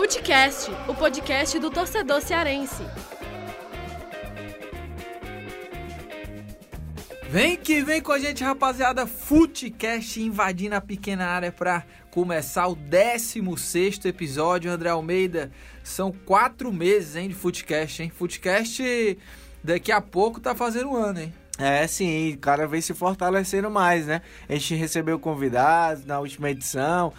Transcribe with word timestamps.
Futecast, 0.00 0.70
o 0.88 0.94
podcast 0.94 1.58
do 1.58 1.70
torcedor 1.70 2.22
cearense. 2.22 2.82
Vem 7.28 7.54
que 7.54 7.82
vem 7.82 8.00
com 8.00 8.10
a 8.10 8.18
gente, 8.18 8.42
rapaziada. 8.42 9.06
Futecast 9.06 10.18
invadindo 10.18 10.74
a 10.74 10.80
pequena 10.80 11.26
área 11.26 11.52
para 11.52 11.84
começar 12.10 12.66
o 12.68 12.74
16 12.74 14.06
episódio. 14.06 14.72
André 14.72 14.88
Almeida, 14.88 15.52
são 15.84 16.10
quatro 16.10 16.72
meses 16.72 17.14
hein, 17.14 17.28
de 17.28 17.34
Futecast, 17.34 18.02
hein? 18.02 18.08
Futecast 18.08 19.18
daqui 19.62 19.92
a 19.92 20.00
pouco 20.00 20.40
tá 20.40 20.54
fazendo 20.54 20.92
um 20.92 20.96
ano, 20.96 21.20
hein? 21.20 21.34
É, 21.60 21.86
sim, 21.86 22.38
cada 22.40 22.66
vez 22.66 22.86
se 22.86 22.94
fortalecendo 22.94 23.70
mais, 23.70 24.06
né? 24.06 24.22
A 24.48 24.54
gente 24.54 24.74
recebeu 24.76 25.18
convidados 25.18 26.06
na 26.06 26.18
última 26.18 26.48
edição, 26.48 27.12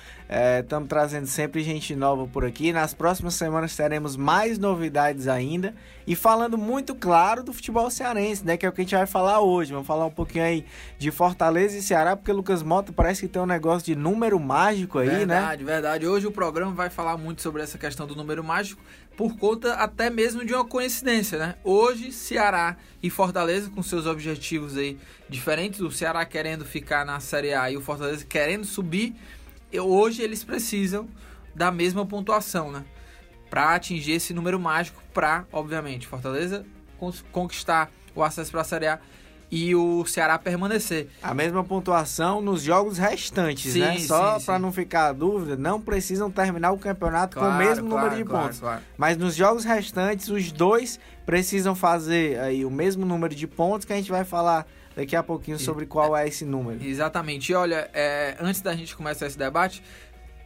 estamos 0.62 0.86
é, 0.86 0.90
trazendo 0.90 1.28
sempre 1.28 1.62
gente 1.62 1.94
nova 1.94 2.26
por 2.26 2.46
aqui. 2.46 2.72
Nas 2.72 2.94
próximas 2.94 3.34
semanas 3.34 3.76
teremos 3.76 4.16
mais 4.16 4.58
novidades 4.58 5.28
ainda. 5.28 5.76
E 6.08 6.16
falando 6.16 6.58
muito 6.58 6.96
claro 6.96 7.44
do 7.44 7.52
futebol 7.52 7.92
cearense, 7.92 8.46
né? 8.46 8.56
Que 8.56 8.66
é 8.66 8.70
o 8.70 8.72
que 8.72 8.80
a 8.80 8.84
gente 8.84 8.96
vai 8.96 9.06
falar 9.06 9.42
hoje. 9.42 9.74
Vamos 9.74 9.86
falar 9.86 10.06
um 10.06 10.12
pouquinho 10.12 10.46
aí 10.46 10.66
de 10.98 11.12
Fortaleza 11.12 11.78
e 11.78 11.82
Ceará, 11.82 12.16
porque 12.16 12.32
Lucas 12.32 12.64
Mota 12.64 12.94
parece 12.94 13.22
que 13.22 13.28
tem 13.28 13.42
um 13.42 13.46
negócio 13.46 13.86
de 13.86 13.96
número 13.96 14.40
mágico 14.40 15.00
aí, 15.00 15.08
verdade, 15.08 15.26
né? 15.26 15.36
Verdade, 15.36 15.64
verdade. 15.64 16.08
Hoje 16.08 16.28
o 16.28 16.32
programa 16.32 16.72
vai 16.72 16.90
falar 16.90 17.18
muito 17.18 17.42
sobre 17.42 17.62
essa 17.62 17.78
questão 17.78 18.08
do 18.08 18.16
número 18.16 18.44
mágico, 18.44 18.82
por 19.18 19.38
conta 19.38 19.74
até 19.74 20.10
mesmo 20.10 20.46
de 20.46 20.54
uma 20.54 20.66
coincidência, 20.66 21.38
né? 21.38 21.56
Hoje, 21.64 22.12
Ceará 22.12 22.78
e 23.04 23.10
Fortaleza, 23.10 23.70
com 23.70 23.84
seus 23.84 24.06
objetivos 24.06 24.78
aí 24.78 24.98
diferentes, 25.30 25.82
o 25.82 25.92
Ceará 25.92 26.26
querendo 26.26 26.66
ficar 26.66 27.06
na 27.06 27.20
Série 27.20 27.54
A 27.54 27.70
e 27.70 27.78
o 27.78 27.82
Fortaleza 27.82 28.26
querendo 28.26 28.66
subir 28.66 29.16
hoje 29.80 30.22
eles 30.22 30.44
precisam 30.44 31.08
da 31.56 31.72
mesma 31.72 32.06
pontuação, 32.06 32.72
né? 32.72 32.84
Para 33.50 33.76
atingir 33.76 34.14
esse 34.14 34.34
número 34.34 34.60
mágico, 34.60 35.02
para, 35.14 35.46
obviamente, 35.52 36.08
Fortaleza 36.08 36.66
conquistar 37.32 37.92
o 38.16 38.24
acesso 38.24 38.52
para 38.52 38.62
a 38.62 38.64
Série 38.64 38.88
A 38.88 39.00
e 39.52 39.76
o 39.76 40.06
Ceará 40.06 40.40
permanecer. 40.40 41.10
A 41.22 41.34
mesma 41.34 41.62
pontuação 41.62 42.42
nos 42.42 42.62
jogos 42.62 42.98
restantes, 42.98 43.74
sim, 43.74 43.82
né? 43.82 44.00
Só 44.00 44.40
para 44.40 44.58
não 44.58 44.72
ficar 44.72 45.08
a 45.08 45.14
dúvida, 45.14 45.58
não 45.58 45.82
precisam 45.82 46.32
terminar 46.32 46.72
o 46.72 46.78
campeonato 46.78 47.38
claro, 47.38 47.52
com 47.52 47.56
o 47.56 47.58
mesmo 47.58 47.90
claro, 47.90 48.06
número 48.06 48.24
de 48.24 48.30
claro, 48.30 48.46
pontos. 48.46 48.62
Mas 48.98 49.18
nos 49.18 49.36
jogos 49.36 49.66
restantes, 49.66 50.30
os 50.30 50.52
dois 50.54 51.00
precisam 51.26 51.76
fazer 51.76 52.40
aí 52.40 52.64
o 52.64 52.72
mesmo 52.72 53.06
número 53.06 53.36
de 53.36 53.46
pontos 53.46 53.84
que 53.84 53.92
a 53.92 53.98
gente 53.98 54.10
vai 54.10 54.24
falar 54.24 54.66
daqui 54.96 55.16
a 55.16 55.24
pouquinho 55.24 55.60
sobre 55.60 55.86
qual 55.86 56.16
é 56.16 56.28
esse 56.28 56.46
número. 56.46 56.84
Exatamente. 56.84 57.52
E 57.52 57.56
olha, 57.56 57.90
é, 57.94 58.36
antes 58.40 58.62
da 58.62 58.76
gente 58.76 58.96
começar 58.96 59.28
esse 59.28 59.38
debate, 59.38 59.84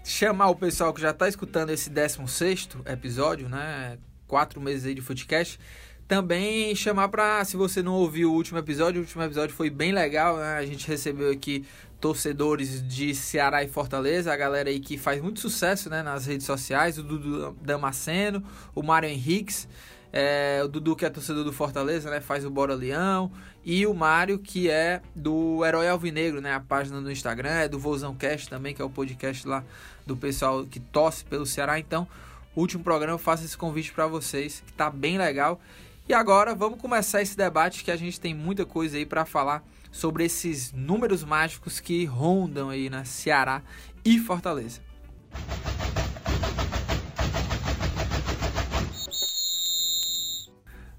chamar 0.03 0.49
o 0.49 0.55
pessoal 0.55 0.93
que 0.93 1.01
já 1.01 1.11
está 1.11 1.27
escutando 1.27 1.71
esse 1.71 1.89
16 1.89 2.69
episódio, 2.85 3.49
né? 3.49 3.97
Quatro 4.27 4.61
meses 4.61 4.85
aí 4.85 4.93
de 4.93 5.01
Footcast. 5.01 5.59
Também 6.07 6.75
chamar 6.75 7.09
para, 7.09 7.43
se 7.43 7.57
você 7.57 7.81
não 7.81 7.93
ouviu 7.93 8.31
o 8.31 8.35
último 8.35 8.59
episódio, 8.59 9.01
o 9.01 9.03
último 9.03 9.23
episódio 9.23 9.55
foi 9.55 9.71
bem 9.71 9.91
legal, 9.91 10.37
né? 10.37 10.57
A 10.57 10.65
gente 10.65 10.87
recebeu 10.87 11.31
aqui 11.31 11.65
torcedores 11.99 12.87
de 12.87 13.15
Ceará 13.15 13.63
e 13.63 13.67
Fortaleza, 13.67 14.31
a 14.31 14.37
galera 14.37 14.69
aí 14.69 14.79
que 14.79 14.95
faz 14.95 15.19
muito 15.19 15.39
sucesso 15.39 15.89
né, 15.89 16.03
nas 16.03 16.27
redes 16.27 16.45
sociais, 16.45 16.99
o 16.99 17.03
Dudu 17.03 17.57
Damasceno, 17.59 18.43
o 18.75 18.83
Mário 18.83 19.09
Henriques. 19.09 19.67
É, 20.17 20.61
o 20.63 20.69
Dudu, 20.69 20.95
que 20.95 21.05
é 21.05 21.09
torcedor 21.09 21.43
do 21.43 21.51
Fortaleza, 21.51 22.09
né? 22.09 22.21
Faz 22.21 22.45
o 22.45 22.49
Bora 22.49 22.73
Leão. 22.73 23.29
E 23.65 23.85
o 23.85 23.93
Mário, 23.93 24.39
que 24.39 24.69
é 24.69 25.01
do 25.13 25.65
Herói 25.65 25.89
Alvinegro, 25.89 26.39
né? 26.39 26.53
A 26.53 26.59
página 26.61 27.01
no 27.01 27.11
Instagram, 27.11 27.49
é 27.49 27.67
do 27.67 27.77
Vozão 27.77 28.15
Cast 28.15 28.47
também, 28.47 28.73
que 28.73 28.81
é 28.81 28.85
o 28.85 28.89
podcast 28.89 29.45
lá 29.45 29.61
do 30.05 30.15
pessoal 30.15 30.65
que 30.65 30.79
torce 30.79 31.25
pelo 31.25 31.45
Ceará. 31.45 31.77
Então, 31.77 32.07
último 32.55 32.81
programa, 32.81 33.15
eu 33.15 33.17
faço 33.17 33.43
esse 33.43 33.57
convite 33.57 33.91
para 33.91 34.07
vocês, 34.07 34.63
que 34.65 34.71
tá 34.71 34.89
bem 34.89 35.17
legal. 35.17 35.59
E 36.07 36.13
agora, 36.13 36.55
vamos 36.55 36.79
começar 36.79 37.21
esse 37.21 37.35
debate 37.35 37.83
que 37.83 37.91
a 37.91 37.97
gente 37.97 38.17
tem 38.17 38.33
muita 38.33 38.65
coisa 38.65 38.95
aí 38.95 39.05
para 39.05 39.25
falar 39.25 39.67
sobre 39.91 40.23
esses 40.23 40.71
números 40.71 41.25
mágicos 41.25 41.81
que 41.81 42.05
rondam 42.05 42.69
aí 42.69 42.89
na 42.89 43.03
Ceará 43.03 43.61
e 44.05 44.17
Fortaleza. 44.17 44.79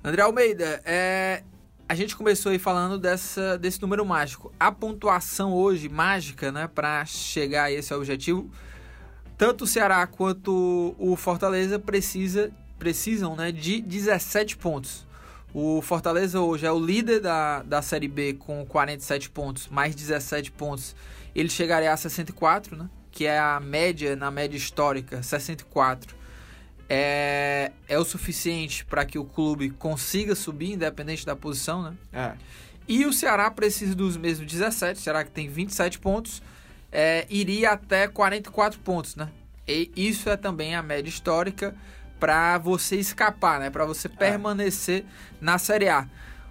André 0.07 0.23
Almeida, 0.23 0.81
é, 0.85 1.43
a 1.89 1.95
gente 1.97 2.15
começou 2.15 2.53
aí 2.53 2.61
falando 2.61 2.97
dessa, 2.97 3.59
desse 3.59 3.83
número 3.83 4.07
mágico. 4.07 4.53
A 4.59 4.71
pontuação 4.71 5.53
hoje 5.53 5.89
mágica, 5.89 6.53
né, 6.53 6.71
para 6.73 7.05
chegar 7.05 7.65
a 7.65 7.73
esse 7.73 7.93
objetivo, 7.93 8.49
tanto 9.37 9.65
o 9.65 9.67
Ceará 9.67 10.07
quanto 10.07 10.95
o 10.97 11.17
Fortaleza 11.17 11.77
precisa, 11.77 12.53
precisam 12.79 13.35
né, 13.35 13.51
de 13.51 13.81
17 13.81 14.57
pontos. 14.59 15.05
O 15.53 15.83
Fortaleza 15.83 16.41
hoje 16.41 16.65
é 16.65 16.71
o 16.71 16.79
líder 16.79 17.19
da, 17.19 17.65
da 17.65 17.83
Série 17.83 18.07
B 18.07 18.35
com 18.35 18.65
47 18.65 19.29
pontos, 19.31 19.67
mais 19.67 19.93
17 19.93 20.53
pontos. 20.53 20.95
Ele 21.35 21.49
chegaria 21.49 21.93
a 21.93 21.97
64, 21.97 22.77
né? 22.77 22.89
Que 23.11 23.27
é 23.27 23.41
a 23.41 23.59
média, 23.59 24.15
na 24.15 24.31
média 24.31 24.57
histórica, 24.57 25.21
64 25.21 26.16
é, 26.89 27.73
é 27.89 27.99
o 27.99 28.05
suficiente 28.05 28.85
para 28.85 29.05
que 29.05 29.19
o 29.19 29.25
clube 29.25 29.71
consiga 29.71 30.35
subir, 30.35 30.73
independente 30.73 31.27
da 31.27 31.35
posição, 31.35 31.83
né? 31.83 31.95
É. 32.13 32.33
E 32.89 33.05
o 33.05 33.13
Ceará 33.13 33.51
precisa 33.51 33.95
dos 33.95 34.17
mesmos 34.17 34.51
17, 34.51 35.01
será 35.01 35.25
que 35.25 35.31
tem 35.31 35.49
27 35.49 35.99
pontos, 35.99 36.41
é, 36.93 37.27
iria 37.29 37.73
até 37.73 38.07
44 38.07 38.79
pontos, 38.81 39.17
né? 39.17 39.29
E 39.67 39.91
isso 39.97 40.31
é 40.31 40.37
também 40.37 40.77
a 40.77 40.83
média 40.83 41.09
histórica 41.09 41.75
para 42.21 42.59
você 42.59 42.97
escapar, 42.97 43.59
né? 43.59 43.71
Para 43.71 43.85
você 43.85 44.07
é. 44.07 44.11
permanecer 44.11 45.05
na 45.41 45.59
Série 45.59 45.89
A. 45.89 46.09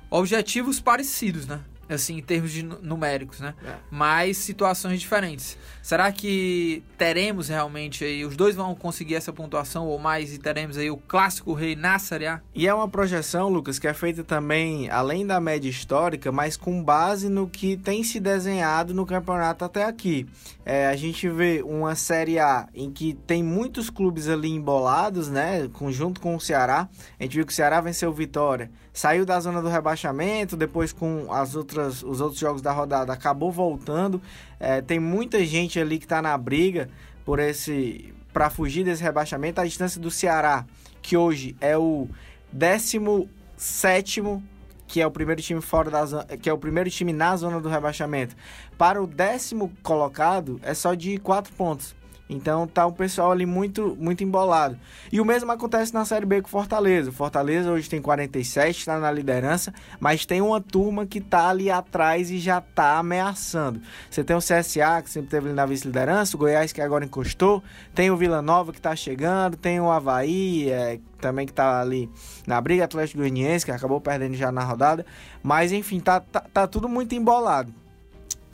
Objetivos 0.09 0.79
parecidos, 0.79 1.47
né? 1.47 1.61
Assim, 1.87 2.17
em 2.17 2.21
termos 2.21 2.51
de 2.51 2.63
numéricos, 2.63 3.39
né? 3.39 3.53
É. 3.63 3.75
Mas 3.91 4.37
situações 4.37 4.99
diferentes. 4.99 5.57
Será 5.81 6.11
que 6.11 6.83
teremos 6.97 7.47
realmente 7.47 8.03
aí, 8.03 8.25
os 8.25 8.35
dois 8.35 8.55
vão 8.55 8.73
conseguir 8.73 9.15
essa 9.15 9.31
pontuação 9.31 9.85
ou 9.85 9.99
mais 9.99 10.33
e 10.33 10.37
teremos 10.37 10.77
aí 10.77 10.89
o 10.89 10.97
clássico 10.97 11.53
rei 11.53 11.75
na 11.75 11.99
Série 11.99 12.27
A? 12.27 12.41
E 12.53 12.67
é 12.67 12.73
uma 12.73 12.87
projeção, 12.87 13.49
Lucas, 13.49 13.77
que 13.77 13.87
é 13.87 13.93
feita 13.93 14.23
também, 14.23 14.89
além 14.89 15.25
da 15.25 15.39
média 15.39 15.69
histórica, 15.69 16.31
mas 16.31 16.57
com 16.57 16.83
base 16.83 17.29
no 17.29 17.47
que 17.47 17.77
tem 17.77 18.03
se 18.03 18.19
desenhado 18.19 18.93
no 18.93 19.05
campeonato 19.05 19.63
até 19.63 19.83
aqui. 19.83 20.27
É, 20.65 20.87
a 20.87 20.95
gente 20.95 21.29
vê 21.29 21.61
uma 21.63 21.95
Série 21.95 22.39
A 22.39 22.67
em 22.73 22.91
que 22.91 23.13
tem 23.27 23.43
muitos 23.43 23.89
clubes 23.89 24.27
ali 24.27 24.49
embolados, 24.49 25.29
né? 25.29 25.69
Junto 25.89 26.19
com 26.19 26.35
o 26.35 26.39
Ceará. 26.39 26.89
A 27.19 27.23
gente 27.23 27.35
viu 27.35 27.45
que 27.45 27.51
o 27.51 27.55
Ceará 27.55 27.79
venceu 27.79 28.09
o 28.09 28.13
Vitória 28.13 28.71
saiu 28.95 29.25
da 29.25 29.37
zona 29.41 29.61
do 29.61 29.67
rebaixamento, 29.67 30.55
depois 30.55 30.93
com 30.93 31.31
as 31.31 31.53
outras, 31.53 32.01
os 32.01 32.21
outros 32.21 32.39
jogos 32.39 32.61
da 32.61 32.71
rodada 32.71 33.11
acabou 33.11 33.51
voltando. 33.51 34.21
É, 34.57 34.81
tem 34.81 34.99
muita 34.99 35.45
gente 35.45 35.77
ali 35.77 35.99
que 35.99 36.05
está 36.05 36.21
na 36.21 36.35
briga 36.37 36.89
por 37.25 37.37
esse 37.37 38.13
para 38.31 38.49
fugir 38.49 38.85
desse 38.85 39.03
rebaixamento. 39.03 39.59
A 39.59 39.65
distância 39.65 39.99
do 39.99 40.09
Ceará, 40.09 40.65
que 41.01 41.17
hoje 41.17 41.57
é 41.59 41.77
o 41.77 42.07
17 42.53 44.23
que 44.87 45.01
é 45.01 45.07
o 45.07 45.11
primeiro 45.11 45.41
time 45.41 45.59
fora 45.61 45.89
da 45.89 46.05
zona, 46.05 46.25
que 46.25 46.49
é 46.49 46.53
o 46.53 46.57
primeiro 46.57 46.89
time 46.89 47.11
na 47.11 47.35
zona 47.35 47.59
do 47.59 47.67
rebaixamento, 47.67 48.35
para 48.77 49.01
o 49.01 49.07
décimo 49.07 49.73
colocado 49.83 50.59
é 50.63 50.73
só 50.73 50.93
de 50.93 51.17
4 51.17 51.51
pontos. 51.53 51.95
Então 52.29 52.65
tá 52.65 52.85
o 52.85 52.91
pessoal 52.91 53.31
ali 53.31 53.45
muito 53.45 53.95
muito 53.99 54.23
embolado. 54.23 54.77
E 55.11 55.21
o 55.21 55.25
mesmo 55.25 55.51
acontece 55.51 55.93
na 55.93 56.03
Série 56.05 56.25
B 56.25 56.41
com 56.41 56.47
Fortaleza. 56.47 57.09
O 57.11 57.13
Fortaleza 57.13 57.71
hoje 57.71 57.89
tem 57.89 58.01
47, 58.01 58.79
está 58.79 58.99
na 58.99 59.11
liderança, 59.11 59.73
mas 59.99 60.25
tem 60.25 60.41
uma 60.41 60.59
turma 60.59 61.05
que 61.05 61.21
tá 61.21 61.49
ali 61.49 61.69
atrás 61.69 62.31
e 62.31 62.39
já 62.39 62.59
tá 62.59 62.97
ameaçando. 62.97 63.79
Você 64.09 64.23
tem 64.23 64.35
o 64.35 64.39
CSA, 64.39 65.01
que 65.03 65.09
sempre 65.09 65.29
teve 65.29 65.47
ali 65.47 65.55
na 65.55 65.65
vice-liderança, 65.65 66.35
o 66.35 66.39
Goiás 66.39 66.73
que 66.73 66.81
agora 66.81 67.05
encostou, 67.05 67.63
tem 67.93 68.09
o 68.09 68.17
Vila 68.17 68.41
Nova 68.41 68.73
que 68.73 68.81
tá 68.81 68.95
chegando, 68.95 69.55
tem 69.55 69.79
o 69.79 69.91
Havaí, 69.91 70.69
é, 70.69 70.99
também 71.21 71.45
que 71.45 71.53
tá 71.53 71.79
ali 71.79 72.09
na 72.47 72.59
briga 72.59 72.85
Atlético 72.85 73.19
Goianiense, 73.19 73.65
que 73.65 73.71
acabou 73.71 74.01
perdendo 74.01 74.33
já 74.33 74.51
na 74.51 74.63
rodada. 74.63 75.05
Mas 75.43 75.71
enfim, 75.71 75.99
tá, 75.99 76.19
tá, 76.19 76.41
tá 76.41 76.67
tudo 76.67 76.89
muito 76.89 77.13
embolado. 77.13 77.84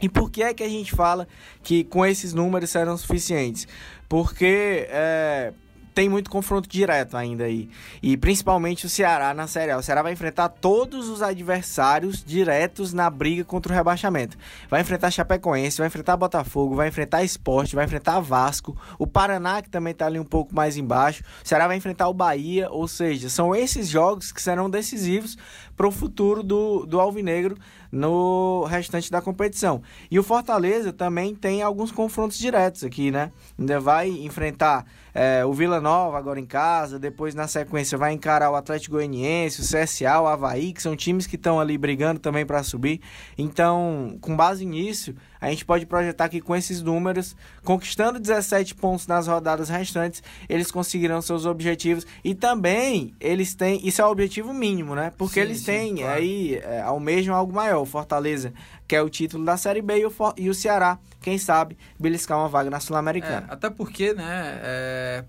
E 0.01 0.09
por 0.09 0.31
que 0.31 0.41
é 0.41 0.53
que 0.53 0.63
a 0.63 0.69
gente 0.69 0.91
fala 0.93 1.27
que 1.61 1.83
com 1.83 2.05
esses 2.05 2.33
números 2.33 2.69
serão 2.69 2.97
suficientes? 2.97 3.67
Porque 4.09 4.87
é, 4.89 5.53
tem 5.93 6.09
muito 6.09 6.29
confronto 6.29 6.69
direto 6.69 7.17
ainda 7.17 7.45
aí. 7.45 7.69
E 8.01 8.15
principalmente 8.17 8.85
o 8.85 8.89
Ceará 8.89 9.33
na 9.33 9.47
Série 9.47 9.71
A. 9.71 9.77
O 9.77 9.83
Ceará 9.83 10.01
vai 10.01 10.13
enfrentar 10.13 10.49
todos 10.49 11.09
os 11.09 11.21
adversários 11.21 12.23
diretos 12.23 12.93
na 12.93 13.09
briga 13.09 13.43
contra 13.43 13.71
o 13.71 13.75
rebaixamento. 13.75 14.37
Vai 14.69 14.81
enfrentar 14.81 15.11
Chapecoense, 15.11 15.77
vai 15.77 15.87
enfrentar 15.87 16.17
Botafogo, 16.17 16.75
vai 16.75 16.87
enfrentar 16.87 17.23
Esporte, 17.23 17.75
vai 17.75 17.85
enfrentar 17.85 18.19
Vasco, 18.19 18.75
o 18.97 19.05
Paraná, 19.05 19.61
que 19.61 19.69
também 19.69 19.91
está 19.91 20.05
ali 20.05 20.19
um 20.19 20.25
pouco 20.25 20.55
mais 20.55 20.77
embaixo. 20.77 21.23
O 21.43 21.47
Ceará 21.47 21.67
vai 21.67 21.77
enfrentar 21.77 22.07
o 22.07 22.13
Bahia, 22.13 22.69
ou 22.69 22.87
seja, 22.87 23.29
são 23.29 23.55
esses 23.55 23.89
jogos 23.89 24.31
que 24.31 24.41
serão 24.41 24.69
decisivos 24.69 25.37
para 25.75 25.87
o 25.87 25.91
futuro 25.91 26.43
do, 26.43 26.85
do 26.85 26.99
Alvinegro 26.99 27.57
no 27.91 28.63
restante 28.65 29.11
da 29.11 29.21
competição. 29.21 29.81
E 30.09 30.17
o 30.17 30.23
Fortaleza 30.23 30.93
também 30.93 31.35
tem 31.35 31.61
alguns 31.61 31.91
confrontos 31.91 32.37
diretos 32.37 32.83
aqui, 32.83 33.11
né? 33.11 33.31
Ainda 33.59 33.79
vai 33.79 34.09
enfrentar 34.09 34.85
é, 35.13 35.43
o 35.45 35.51
Vila 35.53 35.81
Nova 35.81 36.17
agora 36.17 36.39
em 36.39 36.45
casa, 36.45 36.97
depois 36.97 37.35
na 37.35 37.47
sequência 37.47 37.97
vai 37.97 38.13
encarar 38.13 38.49
o 38.49 38.55
Atlético 38.55 38.95
Goianiense, 38.95 39.61
o 39.61 39.63
CSA, 39.63 40.21
o 40.21 40.27
Havaí, 40.27 40.71
que 40.71 40.81
são 40.81 40.95
times 40.95 41.27
que 41.27 41.35
estão 41.35 41.59
ali 41.59 41.77
brigando 41.77 42.19
também 42.19 42.45
para 42.45 42.63
subir. 42.63 43.01
Então, 43.37 44.17
com 44.21 44.35
base 44.35 44.65
nisso, 44.65 45.13
a 45.41 45.49
gente 45.49 45.65
pode 45.65 45.87
projetar 45.87 46.29
que 46.29 46.39
com 46.39 46.55
esses 46.55 46.83
números, 46.83 47.35
conquistando 47.63 48.19
17 48.19 48.75
pontos 48.75 49.07
nas 49.07 49.25
rodadas 49.25 49.69
restantes, 49.69 50.21
eles 50.47 50.69
conseguirão 50.69 51.19
seus 51.19 51.47
objetivos. 51.47 52.05
E 52.23 52.35
também 52.35 53.15
eles 53.19 53.55
têm, 53.55 53.85
isso 53.85 54.03
é 54.03 54.05
o 54.05 54.11
objetivo 54.11 54.53
mínimo, 54.53 54.93
né? 54.93 55.11
Porque 55.17 55.35
sim, 55.35 55.39
eles 55.39 55.57
sim, 55.57 55.65
têm 55.65 55.95
claro. 55.97 56.13
aí, 56.19 56.55
é, 56.57 56.81
almejam 56.81 57.33
algo 57.33 57.51
maior. 57.51 57.81
O 57.81 57.85
Fortaleza 57.87 58.53
quer 58.87 59.01
o 59.01 59.09
título 59.09 59.43
da 59.43 59.57
Série 59.57 59.81
B 59.81 60.01
e 60.01 60.05
o, 60.05 60.13
e 60.37 60.47
o 60.47 60.53
Ceará, 60.53 60.99
quem 61.19 61.39
sabe, 61.39 61.75
beliscar 61.99 62.37
uma 62.37 62.47
vaga 62.47 62.69
na 62.69 62.79
Sul-Americana. 62.79 63.47
É, 63.49 63.53
até 63.53 63.67
porque, 63.67 64.13
né, 64.13 64.59
é, 64.61 65.25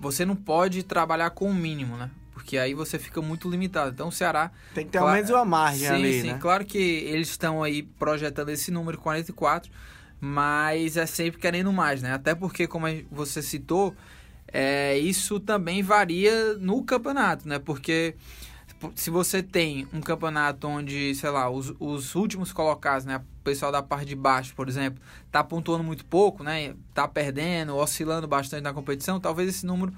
você 0.00 0.24
não 0.24 0.34
pode 0.34 0.82
trabalhar 0.82 1.28
com 1.28 1.50
o 1.50 1.54
mínimo, 1.54 1.94
né? 1.98 2.10
Porque 2.42 2.58
aí 2.58 2.74
você 2.74 2.98
fica 2.98 3.22
muito 3.22 3.48
limitado. 3.48 3.92
Então 3.92 4.08
o 4.08 4.12
Ceará. 4.12 4.50
Tem 4.74 4.84
que 4.84 4.90
ter 4.90 4.98
claro, 4.98 5.10
ao 5.10 5.14
menos 5.14 5.30
uma 5.30 5.44
margem 5.44 5.86
sim, 5.86 5.94
ali. 5.94 6.20
Sim, 6.20 6.32
né? 6.32 6.38
claro 6.40 6.64
que 6.64 6.76
eles 6.76 7.28
estão 7.28 7.62
aí 7.62 7.84
projetando 7.84 8.48
esse 8.48 8.72
número 8.72 8.98
44, 8.98 9.70
mas 10.20 10.96
é 10.96 11.06
sempre 11.06 11.40
querendo 11.40 11.72
mais, 11.72 12.02
né? 12.02 12.12
Até 12.12 12.34
porque, 12.34 12.66
como 12.66 12.86
você 13.12 13.40
citou, 13.40 13.94
é, 14.48 14.98
isso 14.98 15.38
também 15.38 15.84
varia 15.84 16.54
no 16.54 16.82
campeonato, 16.82 17.48
né? 17.48 17.60
Porque 17.60 18.16
se 18.96 19.08
você 19.08 19.40
tem 19.40 19.86
um 19.92 20.00
campeonato 20.00 20.66
onde, 20.66 21.14
sei 21.14 21.30
lá, 21.30 21.48
os, 21.48 21.72
os 21.78 22.16
últimos 22.16 22.52
colocados, 22.52 23.06
né, 23.06 23.18
o 23.18 23.44
pessoal 23.44 23.70
da 23.70 23.80
parte 23.80 24.08
de 24.08 24.16
baixo, 24.16 24.52
por 24.56 24.68
exemplo, 24.68 25.00
tá 25.30 25.44
pontuando 25.44 25.84
muito 25.84 26.04
pouco, 26.04 26.42
né, 26.42 26.74
tá 26.92 27.06
perdendo, 27.06 27.76
oscilando 27.76 28.26
bastante 28.26 28.64
na 28.64 28.72
competição, 28.72 29.20
talvez 29.20 29.48
esse 29.48 29.64
número 29.64 29.92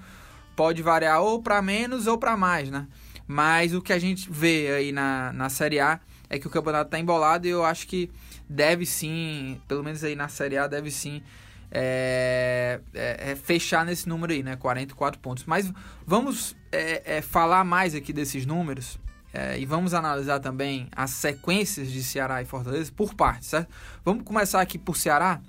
pode 0.57 0.83
variar 0.83 1.21
ou 1.23 1.43
para 1.43 1.61
menos 1.63 2.07
ou 2.07 2.19
para 2.19 2.37
mais, 2.37 2.71
né? 2.71 2.87
Mas 3.27 3.75
o 3.75 3.81
que 3.81 3.93
a 3.93 3.99
gente 3.99 4.31
vê 4.31 4.69
aí 4.69 4.93
na, 4.93 5.33
na 5.33 5.49
Série 5.49 5.81
A 5.81 6.01
é 6.29 6.39
que 6.39 6.47
o 6.47 6.51
campeonato 6.51 6.91
tá 6.91 6.99
embolado 6.99 7.47
e 7.47 7.51
eu 7.51 7.65
acho 7.65 7.87
que 7.87 8.11
deve 8.49 8.85
sim, 8.85 9.61
pelo 9.67 9.83
menos 9.83 10.05
aí 10.05 10.15
na 10.15 10.29
Série 10.29 10.59
A, 10.59 10.67
deve 10.67 10.91
sim 10.91 11.23
é, 11.71 12.81
é, 12.95 13.33
é 13.33 13.35
fechar 13.35 13.85
nesse 13.85 14.09
número 14.09 14.33
aí, 14.33 14.43
né? 14.43 14.57
44 14.57 15.19
pontos. 15.21 15.45
Mas 15.45 15.73
vamos 16.07 16.55
é, 16.71 17.17
é, 17.17 17.23
falar 17.23 17.65
mais 17.65 17.95
aqui 17.95 18.13
desses 18.13 18.47
números 18.47 18.99
é, 19.33 19.59
e 19.59 19.67
vamos 19.67 19.95
analisar 19.95 20.39
também 20.39 20.89
as 20.95 21.11
sequências 21.11 21.91
de 21.91 22.03
Ceará 22.03 22.41
e 22.43 22.45
Fortaleza 22.45 22.93
por 22.95 23.15
partes, 23.15 23.49
certo? 23.49 23.69
Vamos 24.05 24.23
começar 24.25 24.61
aqui 24.61 24.79
por 24.79 24.97
Ceará. 24.97 25.41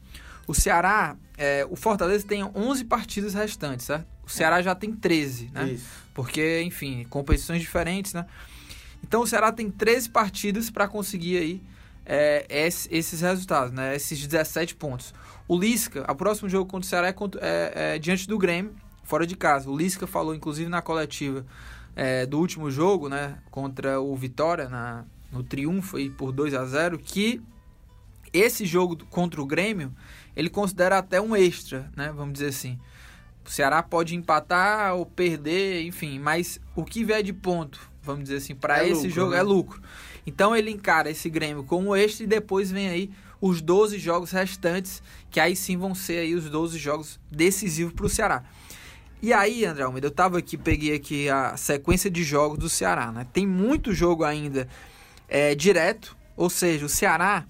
O 0.48 0.54
Ceará, 0.54 1.16
o 1.70 1.76
Fortaleza 1.76 2.26
tem 2.26 2.44
11 2.44 2.86
partidas 2.86 3.34
restantes, 3.34 3.88
certo? 3.88 4.06
O 4.26 4.30
Ceará 4.30 4.62
já 4.62 4.74
tem 4.74 4.92
13, 4.92 5.52
né? 5.54 5.72
Isso. 5.74 5.86
Porque, 6.14 6.62
enfim, 6.62 7.06
competições 7.10 7.62
diferentes, 7.62 8.14
né? 8.14 8.26
Então 9.04 9.22
o 9.22 9.28
Ceará 9.28 9.52
tem 9.52 9.70
13 9.70 10.10
partidas 10.10 10.70
para 10.70 10.88
conseguir 10.88 11.38
aí 11.38 11.62
é, 12.06 12.46
esses 12.90 13.22
resultados, 13.22 13.72
né? 13.72 13.96
Esses 13.96 14.26
17 14.26 14.76
pontos. 14.76 15.14
O 15.48 15.58
Lisca, 15.58 16.06
o 16.12 16.16
próximo 16.16 16.50
jogo 16.50 16.70
contra 16.70 16.86
o 16.86 16.90
Ceará 16.90 17.08
é, 17.10 17.14
é, 17.42 17.96
é, 17.96 18.00
diante 18.00 18.28
do 18.28 18.38
Grêmio, 18.38 18.76
fora 19.04 19.28
de 19.28 19.36
casa. 19.36 19.70
O 19.70 19.78
Lisca 19.78 20.08
falou, 20.08 20.34
inclusive, 20.34 20.70
na 20.70 20.82
coletiva 20.82 21.46
é, 21.96 22.26
do 22.26 22.40
último 22.40 22.72
jogo, 22.72 23.10
né? 23.10 23.38
Contra 23.52 24.00
o 24.02 24.16
Vitória, 24.16 24.68
na, 24.70 25.06
no 25.32 25.44
triunfo 25.44 25.98
aí 25.98 26.10
por 26.10 26.32
2 26.32 26.54
a 26.54 26.66
0 26.66 26.98
que 26.98 27.42
esse 28.34 28.66
jogo 28.66 28.98
contra 29.10 29.42
o 29.42 29.46
Grêmio, 29.46 29.94
ele 30.36 30.50
considera 30.50 30.98
até 30.98 31.22
um 31.22 31.36
extra, 31.36 31.90
né? 31.96 32.12
Vamos 32.16 32.34
dizer 32.34 32.48
assim. 32.48 32.80
O 33.46 33.50
Ceará 33.50 33.84
pode 33.84 34.16
empatar 34.16 34.96
ou 34.96 35.06
perder, 35.06 35.84
enfim, 35.84 36.20
mas 36.20 36.60
o 36.76 36.84
que 36.84 37.04
vier 37.04 37.22
de 37.22 37.32
ponto, 37.32 37.80
vamos 38.02 38.24
dizer 38.24 38.38
assim, 38.38 38.56
para 38.56 38.84
é 38.84 38.90
esse 38.90 39.04
lucro, 39.04 39.10
jogo 39.12 39.32
né? 39.32 39.38
é 39.38 39.42
lucro. 39.44 39.82
Então 40.26 40.56
ele 40.56 40.72
encara 40.72 41.10
esse 41.10 41.30
Grêmio 41.30 41.64
como 41.64 41.96
este 41.96 42.24
e 42.24 42.28
depois 42.28 42.72
vem 42.72 42.90
aí 42.90 43.12
os 43.40 43.62
12 43.62 44.00
jogos 44.00 44.32
restantes, 44.32 45.04
que 45.30 45.40
aí 45.40 45.56
sim 45.56 45.78
vão 45.78 45.94
ser 45.94 46.20
aí 46.20 46.34
os 46.34 46.50
12 46.50 46.78
jogos 46.80 47.20
decisivos 47.32 47.94
para 47.94 48.06
o 48.06 48.10
Ceará. 48.10 48.44
E 49.22 49.34
aí, 49.34 49.66
André 49.66 49.84
Almeida, 49.84 50.08
eu 50.08 50.12
tava 50.12 50.38
aqui, 50.38 50.58
peguei 50.58 50.96
aqui 50.96 51.30
a 51.30 51.56
sequência 51.56 52.10
de 52.10 52.24
jogos 52.24 52.58
do 52.58 52.70
Ceará, 52.70 53.12
né? 53.12 53.26
Tem 53.32 53.46
muito 53.46 53.94
jogo 53.94 54.24
ainda 54.24 54.68
é, 55.28 55.56
direto, 55.56 56.16
ou 56.36 56.50
seja, 56.50 56.86
o 56.86 56.90
Ceará, 56.90 57.46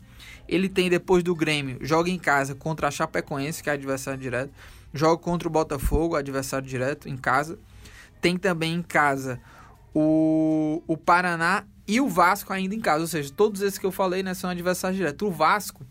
ele 0.47 0.69
tem 0.69 0.89
depois 0.89 1.23
do 1.23 1.35
Grêmio, 1.35 1.77
joga 1.81 2.09
em 2.09 2.19
casa 2.19 2.53
contra 2.55 2.87
a 2.87 2.91
Chapecoense, 2.91 3.63
que 3.63 3.69
é 3.69 3.73
adversário 3.73 4.19
direto, 4.19 4.53
joga 4.95 5.21
contra 5.21 5.47
o 5.47 5.51
Botafogo, 5.51 6.15
adversário 6.15 6.67
direto, 6.67 7.07
em 7.07 7.17
casa. 7.17 7.59
Tem 8.21 8.37
também 8.37 8.73
em 8.73 8.81
casa 8.81 9.39
o, 9.93 10.81
o 10.87 10.97
Paraná 10.97 11.65
e 11.87 12.01
o 12.01 12.07
Vasco 12.07 12.51
ainda 12.51 12.73
em 12.73 12.79
casa. 12.79 13.01
Ou 13.01 13.07
seja, 13.07 13.31
todos 13.31 13.61
esses 13.61 13.77
que 13.77 13.85
eu 13.85 13.91
falei 13.91 14.23
né, 14.23 14.33
são 14.33 14.49
adversários 14.49 14.97
diretos. 14.97 15.27
O 15.27 15.31
Vasco, 15.31 15.85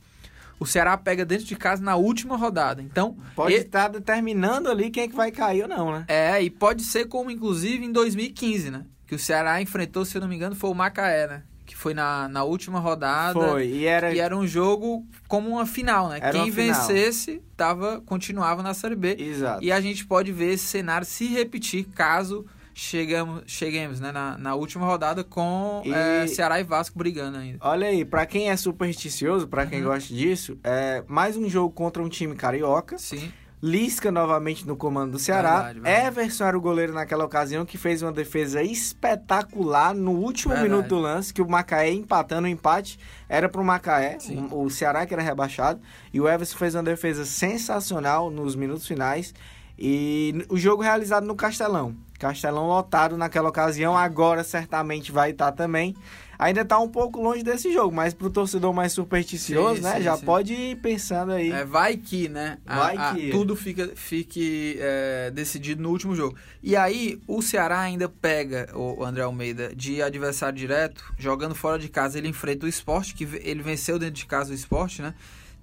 o 0.59 0.67
Ceará 0.67 0.97
pega 0.97 1.25
dentro 1.25 1.45
de 1.45 1.55
casa 1.55 1.83
na 1.83 1.97
última 1.97 2.37
rodada. 2.37 2.83
Então. 2.83 3.17
Pode 3.37 3.55
estar 3.55 3.89
determinando 3.89 4.71
ali 4.71 4.91
quem 4.91 5.05
é 5.05 5.09
que 5.09 5.15
vai 5.15 5.31
cair 5.31 5.63
ou 5.63 5.69
não, 5.69 5.93
né? 5.93 6.05
É, 6.09 6.43
e 6.43 6.51
pode 6.51 6.83
ser 6.83 7.07
como, 7.07 7.31
inclusive, 7.31 7.85
em 7.85 7.93
2015, 7.93 8.71
né? 8.71 8.85
Que 9.07 9.15
o 9.15 9.19
Ceará 9.19 9.61
enfrentou, 9.61 10.05
se 10.05 10.17
eu 10.17 10.23
não 10.23 10.29
me 10.29 10.35
engano, 10.35 10.57
foi 10.57 10.71
o 10.71 10.75
Macaé, 10.75 11.27
né? 11.27 11.43
Foi 11.85 11.93
na, 11.93 12.31
na 12.31 12.45
última 12.45 12.79
rodada. 12.79 13.39
Foi, 13.39 13.67
e 13.67 13.85
era... 13.85 14.15
e 14.15 14.19
era 14.19 14.35
um 14.35 14.47
jogo 14.47 15.07
como 15.29 15.51
uma 15.51 15.67
final, 15.67 16.09
né? 16.09 16.19
Era 16.19 16.33
Quem 16.33 16.51
vencesse 16.51 17.43
tava, 17.55 18.01
continuava 18.07 18.63
na 18.63 18.73
Série 18.73 18.97
B. 18.97 19.15
Exato. 19.19 19.63
E 19.63 19.71
a 19.71 19.79
gente 19.83 20.07
pode 20.07 20.33
ver 20.33 20.55
esse 20.55 20.65
cenário 20.65 21.07
se 21.07 21.27
repetir 21.27 21.85
caso 21.95 22.47
chegamos, 22.73 23.43
cheguemos 23.47 24.01
né, 24.01 24.11
na, 24.11 24.39
na 24.39 24.55
última 24.55 24.87
rodada 24.87 25.23
com 25.23 25.83
e... 25.85 25.93
é, 25.93 26.27
Ceará 26.27 26.59
e 26.59 26.65
Vasco 26.65 26.99
brigando 26.99 27.37
ainda. 27.37 27.59
Olha 27.61 27.89
aí, 27.89 28.03
para 28.03 28.25
quem 28.25 28.49
é 28.49 28.57
supersticioso, 28.57 29.47
para 29.47 29.67
quem 29.67 29.81
uhum. 29.81 29.91
gosta 29.91 30.15
disso, 30.15 30.59
é 30.65 31.05
mais 31.07 31.37
um 31.37 31.51
jogo 31.51 31.71
contra 31.71 32.03
um 32.03 32.09
time 32.09 32.35
carioca. 32.35 32.97
Sim. 32.97 33.31
Lisca 33.63 34.13
novamente 34.13 34.67
no 34.67 34.77
comando 34.77 35.13
do 35.13 35.19
Ceará. 35.19 35.63
Verdade, 35.63 35.81
verdade. 35.81 36.07
Everson 36.07 36.45
era 36.45 36.59
o 36.59 36.61
goleiro 36.61 36.93
naquela 36.93 37.25
ocasião 37.25 37.65
que 37.65 37.79
fez 37.79 38.03
uma 38.03 38.13
defesa 38.13 38.63
espetacular 38.63 39.95
no 39.95 40.13
último 40.13 40.53
verdade. 40.53 40.71
minuto 40.71 40.89
do 40.89 40.99
lance, 40.99 41.33
que 41.33 41.41
o 41.41 41.49
Macaé 41.49 41.91
empatando 41.91 42.47
o 42.47 42.51
empate 42.51 42.99
era 43.29 43.51
Macaé, 43.63 44.19
o, 44.51 44.65
o 44.65 44.71
Ceará 44.71 45.07
que 45.07 45.15
era 45.15 45.23
rebaixado, 45.23 45.81
e 46.13 46.21
o 46.21 46.29
Everson 46.29 46.59
fez 46.59 46.75
uma 46.75 46.83
defesa 46.83 47.25
sensacional 47.25 48.31
nos 48.31 48.55
minutos 48.55 48.87
finais. 48.87 49.33
E 49.79 50.45
o 50.49 50.57
jogo 50.57 50.83
realizado 50.83 51.27
no 51.27 51.35
Castelão. 51.35 51.97
Castelão 52.19 52.69
lotado 52.69 53.17
naquela 53.17 53.49
ocasião, 53.49 53.97
agora 53.97 54.45
certamente 54.45 55.11
vai 55.11 55.31
estar 55.31 55.53
também. 55.53 55.97
Ainda 56.39 56.63
está 56.63 56.79
um 56.79 56.89
pouco 56.89 57.21
longe 57.21 57.43
desse 57.43 57.73
jogo, 57.73 57.95
mas 57.95 58.13
para 58.13 58.27
o 58.27 58.31
torcedor 58.31 58.73
mais 58.73 58.93
supersticioso, 58.93 59.77
sim, 59.77 59.83
né? 59.83 59.97
Sim, 59.97 60.03
já 60.03 60.17
sim. 60.17 60.25
pode 60.25 60.53
ir 60.53 60.77
pensando 60.77 61.33
aí. 61.33 61.51
É, 61.51 61.65
vai 61.65 61.97
que, 61.97 62.29
né? 62.29 62.59
Vai 62.65 62.97
a, 62.97 63.15
que. 63.15 63.29
A, 63.29 63.33
tudo 63.33 63.55
fica, 63.57 63.93
fique 63.95 64.77
é, 64.81 65.31
decidido 65.31 65.83
no 65.83 65.91
último 65.91 66.15
jogo. 66.15 66.37
E 66.63 66.77
aí, 66.77 67.21
o 67.27 67.41
Ceará 67.43 67.81
ainda 67.81 68.09
pega 68.09 68.71
o 68.75 69.05
André 69.05 69.23
Almeida 69.23 69.75
de 69.75 70.03
adversário 70.03 70.59
direto, 70.59 71.13
jogando 71.19 71.55
fora 71.55 71.79
de 71.79 71.89
casa. 71.89 72.19
Ele 72.19 72.29
enfrenta 72.29 72.67
o 72.67 72.69
esporte, 72.69 73.15
que 73.15 73.25
ele 73.43 73.63
venceu 73.63 73.99
dentro 73.99 74.15
de 74.15 74.27
casa 74.27 74.51
o 74.51 74.55
esporte, 74.55 75.03
né? 75.03 75.15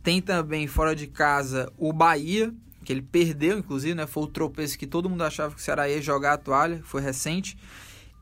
Tem 0.03 0.21
também 0.21 0.67
fora 0.67 0.95
de 0.95 1.07
casa 1.07 1.71
o 1.77 1.93
Bahia, 1.93 2.51
que 2.83 2.91
ele 2.91 3.01
perdeu, 3.01 3.59
inclusive, 3.59 3.93
né? 3.93 4.07
Foi 4.07 4.23
o 4.23 4.27
tropeço 4.27 4.77
que 4.77 4.87
todo 4.87 5.09
mundo 5.09 5.23
achava 5.23 5.53
que 5.53 5.61
o 5.61 5.63
Ceará 5.63 5.87
ia 5.87 6.01
jogar 6.01 6.33
a 6.33 6.37
toalha, 6.37 6.81
foi 6.83 7.01
recente. 7.01 7.57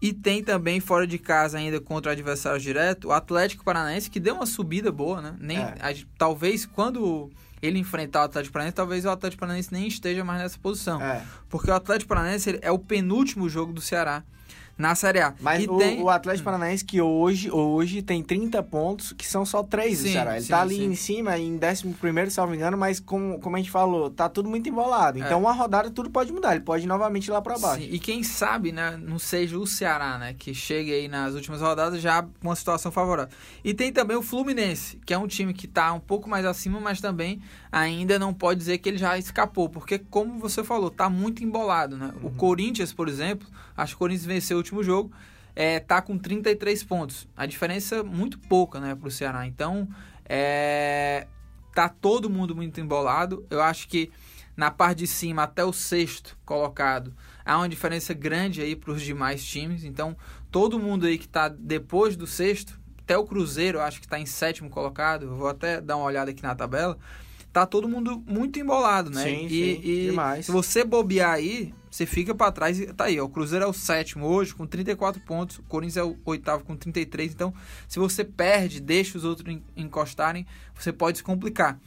E 0.01 0.13
tem 0.13 0.43
também 0.43 0.79
fora 0.79 1.05
de 1.05 1.17
casa 1.17 1.57
ainda 1.57 1.79
contra 1.81 2.09
o 2.09 2.13
adversário 2.13 2.59
direto, 2.59 3.09
o 3.09 3.11
Atlético 3.11 3.63
Paranaense, 3.63 4.09
que 4.09 4.19
deu 4.19 4.35
uma 4.35 4.45
subida 4.45 4.91
boa, 4.91 5.21
né? 5.21 5.35
Nem, 5.39 5.57
é. 5.57 5.75
a, 5.81 5.93
talvez 6.17 6.65
quando 6.65 7.29
ele 7.61 7.79
enfrentar 7.79 8.21
o 8.21 8.23
Atlético 8.23 8.53
Paranaense, 8.53 8.75
talvez 8.75 9.05
o 9.05 9.09
Atlético 9.09 9.41
Paranaense 9.41 9.73
nem 9.73 9.87
esteja 9.87 10.23
mais 10.23 10.41
nessa 10.41 10.57
posição. 10.57 11.01
É. 11.01 11.21
Porque 11.49 11.69
o 11.69 11.73
Atlético 11.73 12.07
Paranaense 12.07 12.57
é 12.61 12.71
o 12.71 12.79
penúltimo 12.79 13.49
jogo 13.49 13.73
do 13.73 13.81
Ceará 13.81 14.23
na 14.79 14.95
Série 14.95 15.19
A. 15.19 15.33
Mas 15.41 15.67
o, 15.67 15.77
tem... 15.77 16.01
o, 16.01 16.09
Atlético 16.09 16.45
Paranaense 16.45 16.85
que 16.85 17.01
hoje, 17.01 17.51
hoje 17.51 18.01
tem 18.01 18.23
30 18.23 18.63
pontos, 18.63 19.11
que 19.11 19.27
são 19.27 19.45
só 19.45 19.61
3 19.61 20.01
do 20.01 20.09
Ceará. 20.09 20.31
Ele 20.31 20.41
sim, 20.41 20.49
tá 20.49 20.61
ali 20.61 20.75
sim. 20.75 20.85
em 20.85 20.95
cima, 20.95 21.37
em 21.37 21.59
11 21.61 22.31
se 22.31 22.37
não 22.39 22.47
me 22.47 22.55
engano, 22.55 22.77
mas 22.77 22.97
como, 22.97 23.37
como 23.39 23.57
a 23.57 23.59
gente 23.59 23.69
falou, 23.69 24.09
tá 24.09 24.29
tudo 24.29 24.49
muito 24.49 24.69
embolado. 24.69 25.19
Então, 25.19 25.33
é. 25.33 25.35
uma 25.35 25.51
rodada 25.51 25.91
tudo 25.91 26.09
pode 26.09 26.31
mudar. 26.31 26.55
Ele 26.55 26.63
pode 26.63 26.85
ir 26.85 26.87
novamente 26.87 27.27
ir 27.27 27.31
lá 27.31 27.41
para 27.41 27.57
baixo. 27.57 27.83
Sim. 27.83 27.89
E 27.91 27.99
quem 27.99 28.23
sabe, 28.23 28.71
né, 28.71 28.97
não 28.97 29.19
seja 29.19 29.57
o 29.57 29.67
Ceará, 29.67 30.17
né, 30.17 30.33
que 30.33 30.53
chegue 30.53 30.93
aí 30.93 31.09
nas 31.09 31.35
últimas 31.35 31.59
rodadas 31.59 32.01
já 32.01 32.23
com 32.23 32.29
uma 32.47 32.55
situação 32.55 32.89
favorável. 32.89 33.33
E 33.61 33.73
tem 33.73 33.91
também 33.91 34.15
o 34.15 34.21
Fluminense, 34.21 34.97
que 35.05 35.13
é 35.13 35.17
um 35.17 35.27
time 35.27 35.53
que 35.53 35.67
tá 35.67 35.91
um 35.91 35.99
pouco 35.99 36.29
mais 36.29 36.45
acima, 36.45 36.79
mas 36.79 37.01
também 37.01 37.41
ainda 37.69 38.17
não 38.17 38.33
pode 38.33 38.59
dizer 38.59 38.77
que 38.77 38.87
ele 38.87 38.97
já 38.97 39.17
escapou, 39.17 39.67
porque 39.67 39.99
como 39.99 40.39
você 40.39 40.63
falou, 40.63 40.89
tá 40.89 41.09
muito 41.09 41.43
embolado, 41.43 41.97
né? 41.97 42.13
Uhum. 42.21 42.29
O 42.29 42.31
Corinthians, 42.31 42.93
por 42.93 43.09
exemplo, 43.09 43.45
acho 43.75 43.93
que 43.93 43.95
o 43.97 43.99
Corinthians 43.99 44.25
venceu 44.25 44.57
o 44.57 44.63
último 44.69 44.83
jogo. 44.83 45.11
é, 45.55 45.79
tá 45.79 46.01
com 46.01 46.17
33 46.17 46.83
pontos. 46.83 47.27
A 47.35 47.45
diferença 47.45 48.01
muito 48.01 48.39
pouca, 48.39 48.79
né, 48.79 48.95
pro 48.95 49.11
Ceará. 49.11 49.45
Então, 49.45 49.89
é, 50.23 51.27
tá 51.73 51.89
todo 51.89 52.29
mundo 52.29 52.55
muito 52.55 52.79
embolado. 52.79 53.45
Eu 53.49 53.61
acho 53.61 53.87
que 53.89 54.09
na 54.55 54.71
parte 54.71 54.99
de 54.99 55.07
cima 55.07 55.43
até 55.43 55.63
o 55.63 55.73
sexto 55.73 56.37
colocado 56.45 57.13
há 57.45 57.57
uma 57.57 57.67
diferença 57.67 58.13
grande 58.13 58.61
aí 58.61 58.73
para 58.75 58.91
os 58.91 59.01
demais 59.01 59.43
times. 59.43 59.83
Então, 59.83 60.15
todo 60.49 60.79
mundo 60.79 61.05
aí 61.05 61.17
que 61.17 61.25
está 61.25 61.49
depois 61.49 62.15
do 62.15 62.27
sexto, 62.27 62.79
até 62.99 63.17
o 63.17 63.25
Cruzeiro, 63.25 63.81
acho 63.81 63.99
que 63.99 64.05
está 64.05 64.19
em 64.19 64.25
sétimo 64.25 64.69
colocado. 64.69 65.35
Vou 65.35 65.49
até 65.49 65.81
dar 65.81 65.97
uma 65.97 66.05
olhada 66.05 66.31
aqui 66.31 66.43
na 66.43 66.55
tabela. 66.55 66.97
Tá 67.51 67.65
todo 67.65 67.87
mundo 67.89 68.23
muito 68.27 68.59
embolado, 68.59 69.09
né? 69.09 69.23
Sim, 69.23 69.45
e, 69.45 69.49
sim, 69.49 69.81
e 69.83 70.05
demais. 70.11 70.45
se 70.45 70.51
você 70.51 70.83
bobear 70.83 71.31
aí, 71.31 71.73
você 71.89 72.05
fica 72.05 72.35
para 72.35 72.51
trás 72.51 72.79
e 72.79 72.85
tá 72.93 73.05
aí. 73.05 73.19
Ó, 73.19 73.25
o 73.25 73.29
Cruzeiro 73.29 73.65
é 73.65 73.67
o 73.67 73.73
sétimo 73.73 74.27
hoje 74.27 74.53
com 74.53 74.67
34 74.67 75.19
pontos, 75.21 75.57
o 75.57 75.63
Corinthians 75.63 75.97
é 75.97 76.03
o 76.03 76.15
oitavo 76.25 76.63
com 76.63 76.75
33. 76.75 77.33
Então, 77.33 77.51
se 77.87 77.97
você 77.97 78.23
perde, 78.23 78.79
deixa 78.79 79.17
os 79.17 79.23
outros 79.25 79.47
en- 79.51 79.63
encostarem, 79.75 80.45
você 80.75 80.93
pode 80.93 81.17
se 81.17 81.23
complicar. 81.23 81.79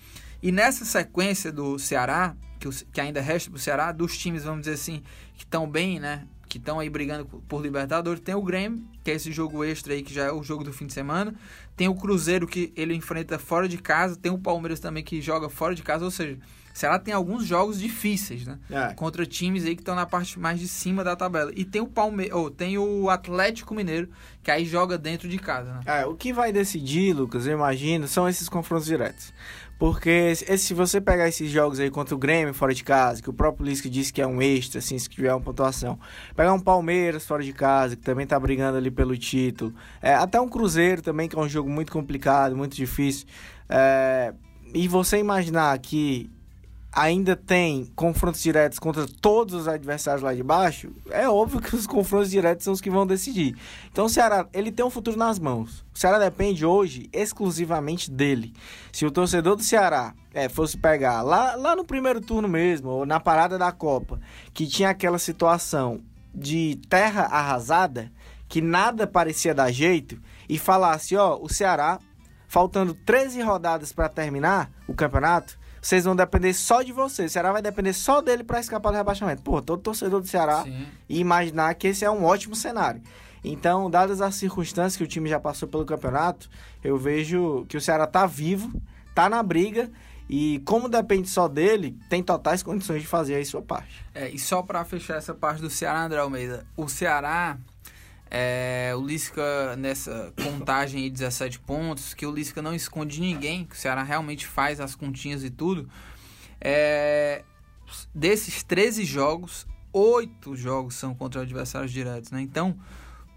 E 0.43 0.51
nessa 0.51 0.85
sequência 0.85 1.53
do 1.53 1.79
Ceará, 1.79 2.35
que, 2.59 2.67
o- 2.67 2.73
que 2.93 3.01
ainda 3.01 3.21
resta 3.21 3.49
pro 3.49 3.59
Ceará, 3.61 3.93
dos 3.93 4.19
times, 4.19 4.43
vamos 4.43 4.63
dizer 4.63 4.75
assim, 4.75 5.03
que 5.37 5.45
estão 5.45 5.71
bem, 5.71 6.01
né? 6.01 6.27
Que 6.53 6.59
estão 6.59 6.79
aí 6.79 6.91
brigando 6.91 7.25
por- 7.49 7.63
Libertadores, 7.63 8.21
tem 8.21 8.35
o 8.35 8.43
Grêmio, 8.43 8.85
que 9.03 9.11
é 9.11 9.15
esse 9.15 9.33
jogo 9.33 9.65
extra 9.65 9.95
aí, 9.95 10.03
que 10.03 10.13
já 10.13 10.25
é 10.25 10.31
o 10.31 10.43
jogo 10.43 10.63
do 10.63 10.71
fim 10.71 10.85
de 10.87 10.93
semana. 10.93 11.35
Tem 11.75 11.89
o 11.89 11.95
Cruzeiro, 11.95 12.47
que 12.47 12.71
ele 12.77 12.95
enfrenta 12.95 13.39
fora 13.39 13.67
de 13.67 13.79
casa. 13.79 14.17
Tem 14.17 14.31
o 14.31 14.37
Palmeiras 14.37 14.79
também, 14.79 15.03
que 15.03 15.19
joga 15.23 15.49
fora 15.49 15.75
de 15.75 15.83
casa. 15.83 16.05
Ou 16.05 16.11
seja, 16.11 16.39
Ceará 16.73 16.99
tem 16.99 17.13
alguns 17.13 17.47
jogos 17.47 17.79
difíceis, 17.79 18.47
né? 18.47 18.59
É. 18.71 18.95
Contra 18.95 19.27
times 19.27 19.65
aí 19.65 19.75
que 19.75 19.83
estão 19.83 19.95
na 19.95 20.07
parte 20.07 20.39
mais 20.39 20.59
de 20.59 20.69
cima 20.69 21.05
da 21.05 21.15
tabela. 21.15 21.53
E 21.55 21.65
tem 21.65 21.81
o 21.81 21.87
Palme 21.87 22.33
ou 22.33 22.51
tem 22.51 22.79
o 22.79 23.11
Atlético 23.11 23.75
Mineiro, 23.75 24.09
que 24.43 24.51
aí 24.51 24.65
joga 24.65 24.97
dentro 24.97 25.29
de 25.29 25.39
casa, 25.39 25.73
né? 25.75 25.81
É, 25.85 26.07
o 26.07 26.15
que 26.15 26.33
vai 26.33 26.53
decidir, 26.53 27.15
Lucas, 27.15 27.47
eu 27.47 27.53
imagino, 27.53 28.09
são 28.09 28.29
esses 28.29 28.49
confrontos 28.49 28.87
diretos. 28.87 29.33
Porque 29.79 30.37
se 30.37 30.75
você 30.75 31.01
pegar 31.01 31.29
esses 31.29 31.51
jogos 31.51 31.81
aí 31.81 31.91
contra 31.91 32.15
o 32.15 32.19
Grêmio 32.19 32.55
fora 32.55 32.73
de 32.73 32.85
casa, 32.85 33.21
que 33.21 33.29
o 33.29 33.33
próprio 33.33 33.67
Lisca 33.67 33.91
disse 33.91 34.13
que 34.13 34.23
é 34.23 34.27
um 34.27 34.41
extra, 34.41 34.79
assim, 34.79 34.97
se 34.97 35.09
tiver 35.09 35.35
uma 35.35 35.41
pontuação. 35.41 35.99
Pegar 36.37 36.53
um 36.53 36.61
Palmeiras 36.61 37.27
fora 37.27 37.43
de 37.43 37.53
casa, 37.53 37.97
que 37.97 38.03
também 38.03 38.25
tá 38.25 38.39
brigando 38.39 38.79
ali 38.79 38.93
pelo 38.93 39.17
título. 39.19 39.75
É, 40.01 40.15
até 40.15 40.41
um 40.41 40.49
Cruzeiro 40.49 41.03
também, 41.03 41.29
que 41.29 41.35
é 41.35 41.39
um 41.39 41.49
jogo 41.49 41.69
muito 41.69 41.91
complicado, 41.91 42.57
muito 42.57 42.77
difícil. 42.77 43.27
É, 43.69 44.33
e 44.73 44.87
você 44.87 45.19
imaginar 45.19 45.77
que 45.81 46.31
ainda 46.93 47.35
tem 47.35 47.87
confrontos 47.97 48.43
diretos 48.43 48.79
contra 48.79 49.07
todos 49.07 49.55
os 49.55 49.67
adversários 49.67 50.23
lá 50.23 50.35
de 50.35 50.43
baixo, 50.43 50.93
é 51.11 51.27
óbvio 51.27 51.61
que 51.61 51.75
os 51.75 51.87
confrontos 51.87 52.31
diretos 52.31 52.65
são 52.65 52.73
os 52.75 52.83
que 52.83 52.91
vão 52.91 53.07
decidir. 53.07 53.57
Então 53.91 54.05
o 54.05 54.09
Ceará, 54.11 54.47
ele 54.53 54.71
tem 54.71 54.85
um 54.85 54.91
futuro 54.91 55.17
nas 55.17 55.39
mãos. 55.39 55.85
O 55.95 55.99
Ceará 55.99 56.19
depende 56.19 56.67
hoje 56.67 57.09
exclusivamente 57.11 58.11
dele. 58.11 58.53
Se 58.93 59.07
o 59.07 59.11
torcedor 59.11 59.57
do 59.57 59.63
Ceará 59.63 60.15
é, 60.35 60.51
fosse 60.51 60.77
pegar 60.77 61.23
lá, 61.23 61.55
lá 61.55 61.75
no 61.75 61.85
primeiro 61.85 62.21
turno 62.21 62.47
mesmo, 62.47 62.91
ou 62.91 63.07
na 63.07 63.19
parada 63.19 63.57
da 63.57 63.73
Copa, 63.73 64.21
que 64.53 64.67
tinha 64.67 64.91
aquela 64.91 65.19
situação 65.19 66.03
de 66.35 66.79
terra 66.91 67.23
arrasada, 67.23 68.13
que 68.49 68.61
nada 68.61 69.07
parecia 69.07 69.55
dar 69.55 69.73
jeito, 69.73 70.21
e 70.47 70.59
falasse, 70.59 71.17
ó, 71.17 71.39
o 71.41 71.49
Ceará, 71.49 71.99
faltando 72.47 72.93
13 72.93 73.41
rodadas 73.41 73.95
para 73.95 74.11
terminar 74.11 74.71
o 74.87 74.93
campeonato, 74.93 75.59
vocês 75.83 76.05
vão 76.05 76.15
depender 76.15 76.55
só 76.55 76.81
de 76.81 76.93
vocês. 76.93 77.33
O 77.33 77.33
Ceará 77.33 77.51
vai 77.51 77.61
depender 77.61 77.93
só 77.93 78.23
dele 78.23 78.45
para 78.45 78.61
escapar 78.61 78.93
do 78.93 78.97
rebaixamento. 78.97 79.43
Pô, 79.43 79.61
todo 79.61 79.83
torcedor 79.83 80.21
do 80.21 80.29
Ceará 80.29 80.63
Sim. 80.63 80.87
e 81.09 81.19
imaginar 81.19 81.75
que 81.75 81.89
esse 81.89 82.05
é 82.05 82.11
um 82.11 82.25
ótimo 82.25 82.55
cenário. 82.55 83.03
Então, 83.45 83.91
dadas 83.91 84.21
as 84.21 84.37
circunstâncias 84.37 84.97
que 84.97 85.03
o 85.03 85.09
time 85.09 85.29
já 85.29 85.41
passou 85.41 85.69
pelo 85.69 85.85
campeonato, 85.85 86.49
eu 86.85 86.97
vejo 86.97 87.67
que 87.69 87.77
o 87.77 87.81
Ceará 87.81 88.07
tá 88.07 88.25
vivo, 88.27 88.81
tá 89.13 89.29
na 89.29 89.43
briga 89.43 89.91
e 90.31 90.61
como 90.61 90.89
depende 90.89 91.29
só 91.29 91.49
dele, 91.49 91.99
tem 92.09 92.23
totais 92.23 92.63
condições 92.63 93.03
de 93.03 93.09
fazer 93.09 93.35
aí 93.35 93.45
sua 93.45 93.61
parte. 93.61 94.05
É, 94.15 94.31
e 94.31 94.39
só 94.39 94.63
para 94.63 94.85
fechar 94.85 95.17
essa 95.17 95.35
parte 95.35 95.61
do 95.61 95.69
Ceará, 95.69 96.05
André 96.05 96.21
Almeida, 96.21 96.65
o 96.77 96.89
Ceará, 96.89 97.59
é, 98.35 98.95
o 98.97 99.07
Lisca 99.07 99.77
nessa 99.77 100.33
contagem 100.43 101.03
aí, 101.03 101.11
17 101.11 101.61
pontos, 101.61 102.15
que 102.15 102.25
o 102.25 102.33
Lisca 102.33 102.63
não 102.63 102.75
esconde 102.75 103.17
de 103.17 103.21
ninguém, 103.21 103.67
que 103.67 103.75
o 103.75 103.79
Ceará 103.79 104.03
realmente 104.03 104.47
faz 104.47 104.81
as 104.81 104.95
continhas 104.95 105.45
e 105.45 105.51
tudo. 105.51 105.87
É, 106.59 107.45
desses 108.15 108.63
13 108.63 109.05
jogos, 109.05 109.67
8 109.93 110.57
jogos 110.57 110.95
são 110.95 111.15
contra 111.15 111.43
adversários 111.43 111.93
diretos, 111.93 112.31
né? 112.31 112.41
Então, 112.41 112.75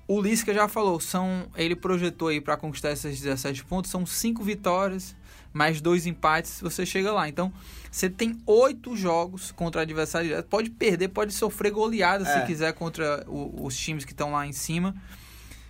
o 0.07 0.21
Lisca 0.21 0.53
já 0.53 0.65
falou, 0.69 0.97
são, 1.01 1.49
ele 1.57 1.75
projetou 1.75 2.29
aí 2.29 2.39
para 2.39 2.55
conquistar 2.55 2.91
esses 2.91 3.19
17 3.19 3.65
pontos, 3.65 3.91
são 3.91 4.05
5 4.05 4.41
vitórias, 4.45 5.13
mais 5.55 5.79
dois 5.79 6.05
empates, 6.05 6.59
você 6.59 6.85
chega 6.85 7.13
lá. 7.13 7.29
Então, 7.29 7.51
você 7.89 8.09
tem 8.09 8.37
oito 8.45 8.93
jogos 8.97 9.53
contra 9.53 9.83
adversário 9.83 10.27
direto. 10.27 10.47
Pode 10.47 10.69
perder, 10.69 11.07
pode 11.07 11.33
sofrer 11.33 11.71
goleada 11.71 12.27
É. 12.27 12.41
se 12.41 12.45
quiser 12.45 12.73
contra 12.73 13.23
o- 13.25 13.65
os 13.65 13.77
times 13.77 14.03
que 14.03 14.11
estão 14.11 14.33
lá 14.33 14.45
em 14.45 14.51
cima. 14.51 14.93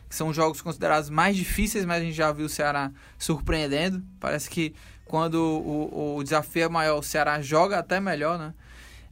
Que 0.10 0.16
são 0.16 0.34
jogos 0.34 0.60
considerados 0.60 1.08
mais 1.12 1.38
difíceis, 1.38 1.86
mas 1.86 2.02
a 2.02 2.06
gente 2.06 2.16
já 2.16 2.32
viu 2.32 2.48
o 2.48 2.50
Ceará 2.50 2.92
surpreendendo. 3.20 4.04
Parece 4.20 4.50
que 4.50 4.74
quando 5.06 5.36
o, 5.36 6.16
o 6.18 6.24
desafio 6.24 6.64
é 6.64 6.70
maior, 6.70 6.98
o 6.98 7.04
Ceará 7.04 7.40
joga 7.40 7.78
até 7.78 8.00
melhor, 8.00 8.40
né? 8.40 8.54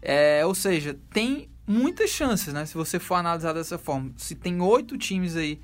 É, 0.01 0.43
ou 0.43 0.55
seja, 0.55 0.97
tem 1.11 1.49
muitas 1.67 2.09
chances, 2.09 2.51
né? 2.51 2.65
Se 2.65 2.73
você 2.73 2.97
for 2.97 3.13
analisar 3.15 3.53
dessa 3.53 3.77
forma. 3.77 4.11
Se 4.17 4.33
tem 4.33 4.59
oito 4.59 4.97
times 4.97 5.35
aí, 5.35 5.61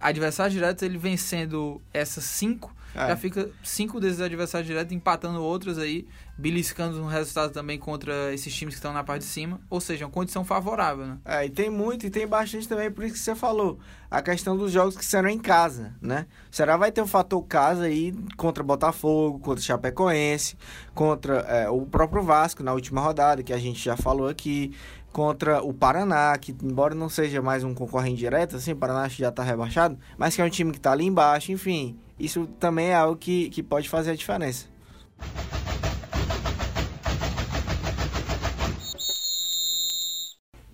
adversários 0.00 0.54
diretos, 0.54 0.82
ele 0.82 0.96
vencendo 0.96 1.82
essas 1.92 2.24
cinco, 2.24 2.74
É. 2.94 3.08
já 3.08 3.16
fica 3.16 3.50
cinco 3.62 4.00
desses 4.00 4.20
adversários 4.20 4.66
diretos 4.66 4.92
empatando 4.92 5.42
outros 5.42 5.78
aí, 5.78 6.06
beliscando 6.36 7.00
um 7.02 7.06
resultado 7.06 7.52
também 7.52 7.78
contra 7.78 8.32
esses 8.32 8.54
times 8.54 8.74
que 8.74 8.78
estão 8.78 8.92
na 8.92 9.04
parte 9.04 9.22
de 9.22 9.28
cima. 9.28 9.60
Ou 9.68 9.80
seja, 9.80 10.04
uma 10.04 10.10
condição 10.10 10.44
favorável, 10.44 11.06
né? 11.06 11.18
É, 11.24 11.46
e 11.46 11.50
tem 11.50 11.68
muito 11.68 12.06
e 12.06 12.10
tem 12.10 12.26
bastante 12.26 12.68
também, 12.68 12.90
por 12.90 13.04
isso 13.04 13.14
que 13.14 13.20
você 13.20 13.34
falou, 13.34 13.78
a 14.10 14.22
questão 14.22 14.56
dos 14.56 14.72
jogos 14.72 14.96
que 14.96 15.04
serão 15.04 15.28
em 15.28 15.38
casa, 15.38 15.94
né? 16.00 16.26
O 16.50 16.56
Ceará 16.56 16.76
vai 16.76 16.90
ter 16.90 17.02
o 17.02 17.06
fator 17.06 17.42
casa 17.42 17.84
aí 17.84 18.14
contra 18.36 18.62
Botafogo, 18.62 19.38
contra 19.38 19.62
Chapecoense, 19.62 20.56
contra 20.94 21.38
é, 21.40 21.68
o 21.68 21.82
próprio 21.82 22.22
Vasco 22.22 22.62
na 22.62 22.72
última 22.72 23.00
rodada, 23.00 23.42
que 23.42 23.52
a 23.52 23.58
gente 23.58 23.84
já 23.84 23.96
falou 23.96 24.28
aqui, 24.28 24.74
contra 25.12 25.62
o 25.62 25.72
Paraná, 25.72 26.36
que 26.38 26.54
embora 26.62 26.94
não 26.94 27.08
seja 27.08 27.42
mais 27.42 27.64
um 27.64 27.74
concorrente 27.74 28.16
direto, 28.16 28.56
assim, 28.56 28.72
o 28.72 28.76
Paraná 28.76 29.08
já 29.08 29.30
tá 29.30 29.42
rebaixado, 29.42 29.98
mas 30.16 30.34
que 30.34 30.42
é 30.42 30.44
um 30.44 30.50
time 30.50 30.72
que 30.72 30.80
tá 30.80 30.92
ali 30.92 31.04
embaixo, 31.04 31.52
enfim, 31.52 31.98
isso 32.18 32.46
também 32.58 32.88
é 32.88 32.94
algo 32.94 33.16
que, 33.16 33.48
que 33.50 33.62
pode 33.62 33.88
fazer 33.88 34.12
a 34.12 34.14
diferença. 34.14 34.66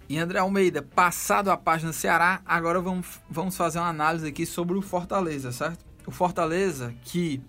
E 0.09 0.19
André 0.19 0.39
Almeida, 0.39 0.83
passado 0.83 1.51
a 1.51 1.57
página 1.57 1.93
Ceará, 1.93 2.43
agora 2.45 2.81
vamos, 2.81 3.21
vamos 3.29 3.57
fazer 3.57 3.79
uma 3.79 3.89
análise 3.89 4.29
aqui 4.29 4.45
sobre 4.45 4.77
o 4.77 4.83
Fortaleza, 4.83 5.51
certo? 5.51 5.85
O 6.07 6.11
Fortaleza 6.11 6.95
que 7.03 7.43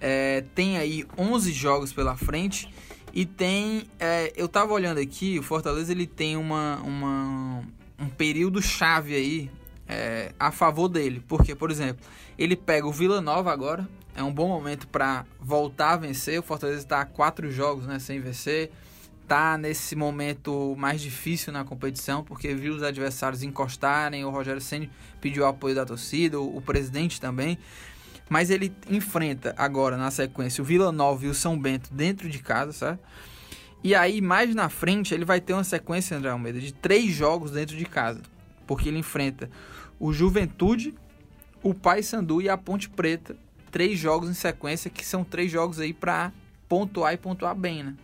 é, 0.00 0.44
tem 0.54 0.78
aí 0.78 1.04
11 1.18 1.52
jogos 1.52 1.92
pela 1.92 2.16
frente 2.16 2.72
e 3.18 3.26
tem, 3.26 3.90
é, 3.98 4.32
eu 4.36 4.46
tava 4.46 4.72
olhando 4.72 4.98
aqui, 4.98 5.40
o 5.40 5.42
Fortaleza 5.42 5.90
ele 5.90 6.06
tem 6.06 6.36
uma, 6.36 6.76
uma 6.76 7.64
um 7.98 8.08
período 8.08 8.62
chave 8.62 9.12
aí 9.12 9.50
é, 9.88 10.32
a 10.38 10.52
favor 10.52 10.86
dele, 10.88 11.20
porque 11.26 11.52
por 11.52 11.68
exemplo, 11.68 12.06
ele 12.38 12.54
pega 12.54 12.86
o 12.86 12.92
Vila 12.92 13.20
Nova 13.20 13.52
agora, 13.52 13.88
é 14.14 14.22
um 14.22 14.32
bom 14.32 14.46
momento 14.46 14.86
para 14.86 15.26
voltar 15.40 15.94
a 15.94 15.96
vencer. 15.96 16.38
O 16.38 16.44
Fortaleza 16.44 16.78
está 16.78 17.04
quatro 17.04 17.50
jogos, 17.50 17.88
né, 17.88 17.98
sem 17.98 18.20
vencer 18.20 18.70
tá 19.26 19.58
nesse 19.58 19.96
momento 19.96 20.76
mais 20.78 21.00
difícil 21.00 21.52
na 21.52 21.64
competição, 21.64 22.22
porque 22.22 22.54
viu 22.54 22.72
os 22.72 22.84
adversários 22.84 23.42
encostarem, 23.42 24.24
o 24.24 24.30
Rogério 24.30 24.60
Ceni 24.60 24.88
pediu 25.20 25.44
apoio 25.44 25.74
da 25.74 25.84
torcida, 25.84 26.40
o, 26.40 26.56
o 26.56 26.62
presidente 26.62 27.20
também. 27.20 27.58
Mas 28.28 28.50
ele 28.50 28.72
enfrenta 28.88 29.54
agora 29.56 29.96
na 29.96 30.10
sequência 30.10 30.62
o 30.62 30.64
Vila 30.64 30.92
Nova 30.92 31.24
e 31.24 31.28
o 31.28 31.34
São 31.34 31.58
Bento 31.58 31.92
dentro 31.92 32.28
de 32.28 32.38
casa, 32.40 32.72
certo? 32.72 33.00
E 33.82 33.94
aí 33.94 34.20
mais 34.20 34.54
na 34.54 34.68
frente 34.68 35.14
ele 35.14 35.24
vai 35.24 35.40
ter 35.40 35.52
uma 35.52 35.64
sequência, 35.64 36.16
André 36.16 36.30
Almeida, 36.30 36.60
de 36.60 36.72
três 36.72 37.12
jogos 37.12 37.50
dentro 37.50 37.76
de 37.76 37.84
casa, 37.84 38.20
porque 38.66 38.88
ele 38.88 38.98
enfrenta 38.98 39.48
o 39.98 40.12
Juventude, 40.12 40.94
o 41.62 41.72
Paysandu 41.72 42.42
e 42.42 42.48
a 42.48 42.56
Ponte 42.58 42.88
Preta, 42.88 43.36
três 43.70 43.98
jogos 43.98 44.28
em 44.28 44.34
sequência 44.34 44.90
que 44.90 45.04
são 45.04 45.24
três 45.24 45.50
jogos 45.50 45.78
aí 45.78 45.92
para 45.92 46.32
pontuar 46.68 47.14
e 47.14 47.16
pontuar 47.16 47.54
bem, 47.54 47.82
né? 47.82 47.94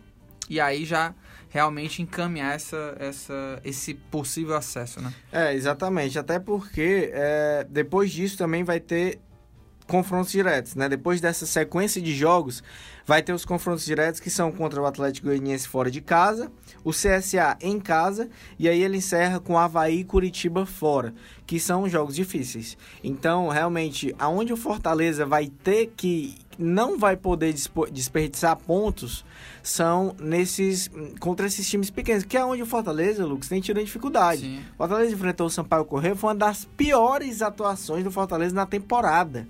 e 0.49 0.59
aí 0.59 0.85
já 0.85 1.13
realmente 1.49 2.01
encaminhar 2.01 2.53
essa, 2.53 2.95
essa, 2.99 3.59
esse 3.63 3.93
possível 3.93 4.55
acesso, 4.55 5.01
né? 5.01 5.13
É, 5.31 5.53
exatamente. 5.53 6.19
Até 6.19 6.39
porque 6.39 7.11
é, 7.13 7.65
depois 7.69 8.11
disso 8.11 8.37
também 8.37 8.63
vai 8.63 8.79
ter 8.79 9.19
confrontos 9.87 10.31
diretos, 10.31 10.75
né? 10.75 10.89
Depois 10.89 11.21
dessa 11.21 11.45
sequência 11.45 12.01
de 12.01 12.13
jogos, 12.13 12.63
vai 13.05 13.21
ter 13.21 13.33
os 13.33 13.45
confrontos 13.45 13.85
diretos 13.85 14.19
que 14.19 14.29
são 14.29 14.51
contra 14.51 14.81
o 14.81 14.85
Atlético 14.85 15.27
Goianiense 15.27 15.67
fora 15.67 15.91
de 15.91 16.01
casa, 16.01 16.51
o 16.83 16.91
CSA 16.91 17.57
em 17.61 17.79
casa, 17.79 18.29
e 18.57 18.67
aí 18.67 18.81
ele 18.81 18.97
encerra 18.97 19.39
com 19.39 19.57
Havaí 19.57 19.99
e 19.99 20.03
Curitiba 20.03 20.65
fora, 20.65 21.13
que 21.45 21.59
são 21.59 21.87
jogos 21.87 22.15
difíceis. 22.15 22.77
Então, 23.03 23.47
realmente, 23.49 24.15
aonde 24.17 24.51
o 24.51 24.57
Fortaleza 24.57 25.25
vai 25.25 25.47
ter 25.47 25.93
que 25.95 26.35
não 26.57 26.97
vai 26.97 27.17
poder 27.17 27.53
desperdiçar 27.91 28.55
pontos 28.55 29.25
são 29.61 30.15
nesses 30.19 30.89
contra 31.19 31.47
esses 31.47 31.69
times 31.69 31.89
pequenos, 31.89 32.23
que 32.23 32.37
é 32.37 32.45
onde 32.45 32.63
o 32.63 32.65
Fortaleza, 32.65 33.25
Lucas, 33.25 33.49
tem 33.49 33.59
tido 33.59 33.83
dificuldade. 33.83 34.41
Sim. 34.41 34.59
O 34.73 34.77
Fortaleza 34.77 35.13
enfrentou 35.13 35.47
o 35.47 35.49
Sampaio 35.49 35.83
Correia, 35.83 36.15
foi 36.15 36.29
uma 36.29 36.35
das 36.35 36.63
piores 36.63 37.41
atuações 37.41 38.05
do 38.05 38.11
Fortaleza 38.11 38.55
na 38.55 38.65
temporada. 38.65 39.45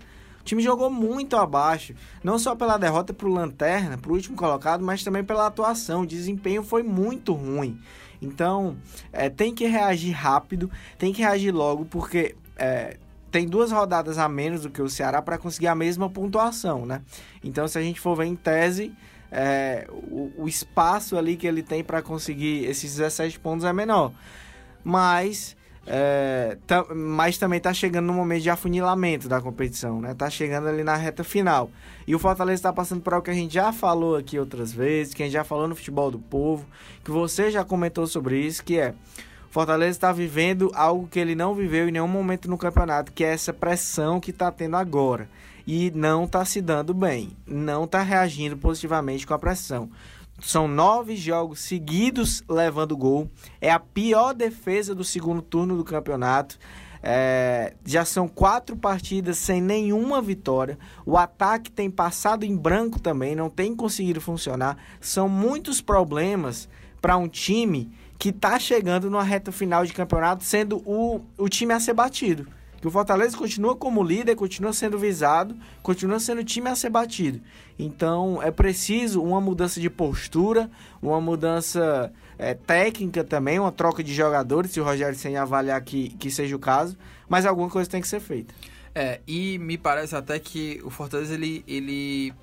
Time 0.45 0.61
jogou 0.61 0.89
muito 0.89 1.35
abaixo, 1.35 1.93
não 2.23 2.39
só 2.39 2.55
pela 2.55 2.77
derrota 2.77 3.13
para 3.13 3.27
o 3.27 3.33
Lanterna, 3.33 3.97
para 3.97 4.11
o 4.11 4.13
último 4.13 4.37
colocado, 4.37 4.85
mas 4.85 5.03
também 5.03 5.23
pela 5.23 5.47
atuação. 5.47 6.03
O 6.03 6.07
desempenho 6.07 6.63
foi 6.63 6.83
muito 6.83 7.33
ruim. 7.33 7.79
Então, 8.21 8.77
é, 9.11 9.29
tem 9.29 9.53
que 9.53 9.65
reagir 9.65 10.11
rápido, 10.11 10.71
tem 10.97 11.11
que 11.11 11.21
reagir 11.21 11.51
logo, 11.51 11.85
porque 11.85 12.35
é, 12.55 12.97
tem 13.31 13.47
duas 13.47 13.71
rodadas 13.71 14.17
a 14.17 14.29
menos 14.29 14.61
do 14.61 14.69
que 14.69 14.81
o 14.81 14.87
Ceará 14.87 15.21
para 15.21 15.37
conseguir 15.37 15.67
a 15.67 15.75
mesma 15.75 16.09
pontuação, 16.09 16.85
né? 16.85 17.01
Então, 17.43 17.67
se 17.67 17.77
a 17.77 17.81
gente 17.81 17.99
for 17.99 18.15
ver 18.15 18.25
em 18.25 18.35
tese, 18.35 18.93
é, 19.31 19.87
o, 19.91 20.31
o, 20.37 20.47
espaço 20.47 21.17
ali 21.17 21.35
que 21.35 21.45
ele 21.45 21.61
tem 21.61 21.83
para 21.83 22.01
conseguir 22.01 22.65
esses 22.65 22.95
17 22.95 23.39
pontos 23.39 23.65
é 23.65 23.73
menor. 23.73 24.13
Mas, 24.83 25.57
é, 25.87 26.57
tá, 26.65 26.83
mas 26.95 27.37
também 27.37 27.57
está 27.57 27.73
chegando 27.73 28.05
no 28.05 28.13
momento 28.13 28.41
de 28.41 28.49
afunilamento 28.49 29.29
da 29.29 29.39
competição, 29.39 30.01
né? 30.01 30.15
Tá 30.15 30.29
chegando 30.29 30.67
ali 30.67 30.83
na 30.83 30.95
reta 30.95 31.23
final. 31.23 31.69
E 32.07 32.15
o 32.15 32.19
Fortaleza 32.19 32.59
está 32.59 32.73
passando 32.73 33.01
por 33.01 33.13
algo 33.13 33.25
que 33.25 33.31
a 33.31 33.35
gente 33.35 33.53
já 33.53 33.71
falou 33.71 34.15
aqui 34.15 34.39
outras 34.39 34.71
vezes, 34.71 35.13
que 35.13 35.21
a 35.21 35.25
gente 35.25 35.33
já 35.33 35.43
falou 35.43 35.67
no 35.67 35.75
futebol 35.75 36.09
do 36.09 36.19
povo, 36.19 36.65
que 37.03 37.11
você 37.11 37.51
já 37.51 37.63
comentou 37.63 38.07
sobre 38.07 38.39
isso, 38.39 38.63
que 38.63 38.79
é 38.79 38.95
Fortaleza 39.55 39.91
está 39.91 40.11
vivendo 40.11 40.69
algo 40.73 41.07
que 41.07 41.19
ele 41.19 41.35
não 41.35 41.53
viveu 41.55 41.87
em 41.87 41.91
nenhum 41.91 42.07
momento 42.07 42.49
no 42.49 42.57
campeonato, 42.57 43.13
que 43.13 43.23
é 43.23 43.31
essa 43.31 43.53
pressão 43.53 44.19
que 44.19 44.31
está 44.31 44.51
tendo 44.51 44.75
agora. 44.75 45.29
E 45.67 45.91
não 45.95 46.25
está 46.25 46.43
se 46.45 46.61
dando 46.61 46.93
bem, 46.93 47.31
não 47.47 47.85
está 47.85 48.01
reagindo 48.01 48.57
positivamente 48.57 49.25
com 49.25 49.33
a 49.33 49.39
pressão. 49.39 49.89
São 50.39 50.67
nove 50.67 51.15
jogos 51.15 51.59
seguidos 51.61 52.43
levando 52.49 52.97
gol. 52.97 53.29
É 53.61 53.71
a 53.71 53.79
pior 53.79 54.33
defesa 54.33 54.93
do 54.93 55.03
segundo 55.03 55.41
turno 55.41 55.77
do 55.77 55.83
campeonato. 55.83 56.59
É, 57.01 57.75
já 57.85 58.03
são 58.03 58.27
quatro 58.27 58.75
partidas 58.75 59.37
sem 59.37 59.61
nenhuma 59.61 60.21
vitória. 60.21 60.77
O 61.05 61.17
ataque 61.17 61.71
tem 61.71 61.89
passado 61.89 62.43
em 62.43 62.57
branco 62.57 62.99
também, 62.99 63.35
não 63.35 63.49
tem 63.49 63.75
conseguido 63.75 64.19
funcionar. 64.19 64.77
São 64.99 65.29
muitos 65.29 65.81
problemas 65.81 66.67
para 66.99 67.15
um 67.15 67.27
time 67.27 67.91
que 68.17 68.29
está 68.29 68.57
chegando 68.57 69.09
numa 69.09 69.23
reta 69.23 69.51
final 69.51 69.85
de 69.85 69.93
campeonato 69.93 70.43
sendo 70.43 70.77
o, 70.85 71.21
o 71.37 71.47
time 71.47 71.73
a 71.73 71.79
ser 71.79 71.93
batido. 71.93 72.47
Que 72.85 72.89
o 72.89 72.91
Fortaleza 72.91 73.35
continua 73.35 73.75
como 73.75 74.03
líder, 74.03 74.35
continua 74.35 74.71
sendo 74.71 74.99
visado, 74.99 75.57
continua 75.81 76.19
sendo 76.19 76.43
time 76.43 76.69
a 76.69 76.75
ser 76.75 76.91
batido. 76.91 77.41
Então 77.79 78.39
é 78.43 78.51
preciso 78.51 79.23
uma 79.23 79.41
mudança 79.41 79.81
de 79.81 79.89
postura, 79.89 80.69
uma 81.01 81.19
mudança 81.19 82.13
é, 82.37 82.53
técnica 82.53 83.23
também, 83.23 83.57
uma 83.59 83.71
troca 83.71 84.03
de 84.03 84.13
jogadores, 84.13 84.69
se 84.69 84.79
o 84.79 84.83
Rogério 84.83 85.17
sem 85.17 85.35
avaliar 85.35 85.81
que, 85.81 86.09
que 86.09 86.29
seja 86.29 86.55
o 86.55 86.59
caso, 86.59 86.95
mas 87.27 87.47
alguma 87.47 87.71
coisa 87.71 87.89
tem 87.89 87.99
que 87.99 88.07
ser 88.07 88.19
feita. 88.19 88.53
É, 88.93 89.19
e 89.25 89.57
me 89.57 89.79
parece 89.79 90.15
até 90.15 90.37
que 90.37 90.79
o 90.83 90.91
Fortaleza 90.91 91.33
ele, 91.33 91.63
ele 91.67 92.35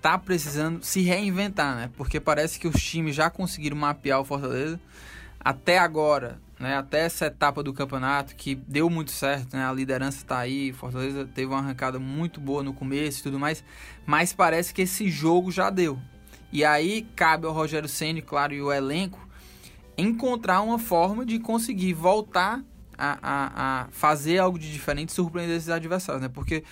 tá 0.00 0.16
precisando 0.16 0.82
se 0.82 1.02
reinventar, 1.02 1.76
né? 1.76 1.90
Porque 1.98 2.18
parece 2.18 2.58
que 2.58 2.66
os 2.66 2.82
times 2.82 3.14
já 3.14 3.28
conseguiram 3.28 3.76
mapear 3.76 4.22
o 4.22 4.24
Fortaleza 4.24 4.80
até 5.38 5.76
agora, 5.76 6.40
né, 6.62 6.76
até 6.76 7.00
essa 7.00 7.26
etapa 7.26 7.60
do 7.60 7.72
campeonato 7.72 8.36
que 8.36 8.54
deu 8.54 8.88
muito 8.88 9.10
certo, 9.10 9.56
né, 9.56 9.66
a 9.66 9.72
liderança 9.72 10.18
está 10.18 10.38
aí, 10.38 10.72
Fortaleza 10.72 11.24
teve 11.26 11.48
uma 11.48 11.58
arrancada 11.58 11.98
muito 11.98 12.40
boa 12.40 12.62
no 12.62 12.72
começo 12.72 13.18
e 13.18 13.22
tudo 13.24 13.38
mais, 13.38 13.64
mas 14.06 14.32
parece 14.32 14.72
que 14.72 14.82
esse 14.82 15.10
jogo 15.10 15.50
já 15.50 15.70
deu. 15.70 15.98
E 16.52 16.64
aí 16.64 17.02
cabe 17.16 17.46
ao 17.46 17.52
Rogério 17.52 17.88
Ceni, 17.88 18.22
claro, 18.22 18.54
e 18.54 18.62
o 18.62 18.72
elenco 18.72 19.28
encontrar 19.98 20.62
uma 20.62 20.78
forma 20.78 21.26
de 21.26 21.40
conseguir 21.40 21.94
voltar 21.94 22.62
a, 22.96 23.18
a, 23.20 23.80
a, 23.80 23.88
fazer 23.90 24.38
algo 24.38 24.56
de 24.56 24.70
diferente, 24.70 25.12
surpreender 25.12 25.56
esses 25.56 25.68
adversários, 25.68 26.22
né? 26.22 26.28
Porque, 26.28 26.62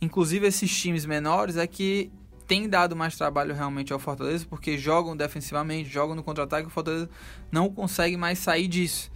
inclusive, 0.00 0.46
esses 0.46 0.70
times 0.70 1.04
menores 1.04 1.56
é 1.56 1.66
que 1.66 2.10
tem 2.46 2.68
dado 2.68 2.94
mais 2.94 3.16
trabalho 3.16 3.54
realmente 3.54 3.92
ao 3.92 3.98
Fortaleza, 3.98 4.46
porque 4.48 4.78
jogam 4.78 5.16
defensivamente, 5.16 5.88
jogam 5.88 6.14
no 6.14 6.22
contra-ataque, 6.22 6.68
o 6.68 6.70
Fortaleza 6.70 7.08
não 7.50 7.68
consegue 7.68 8.16
mais 8.16 8.38
sair 8.38 8.68
disso. 8.68 9.10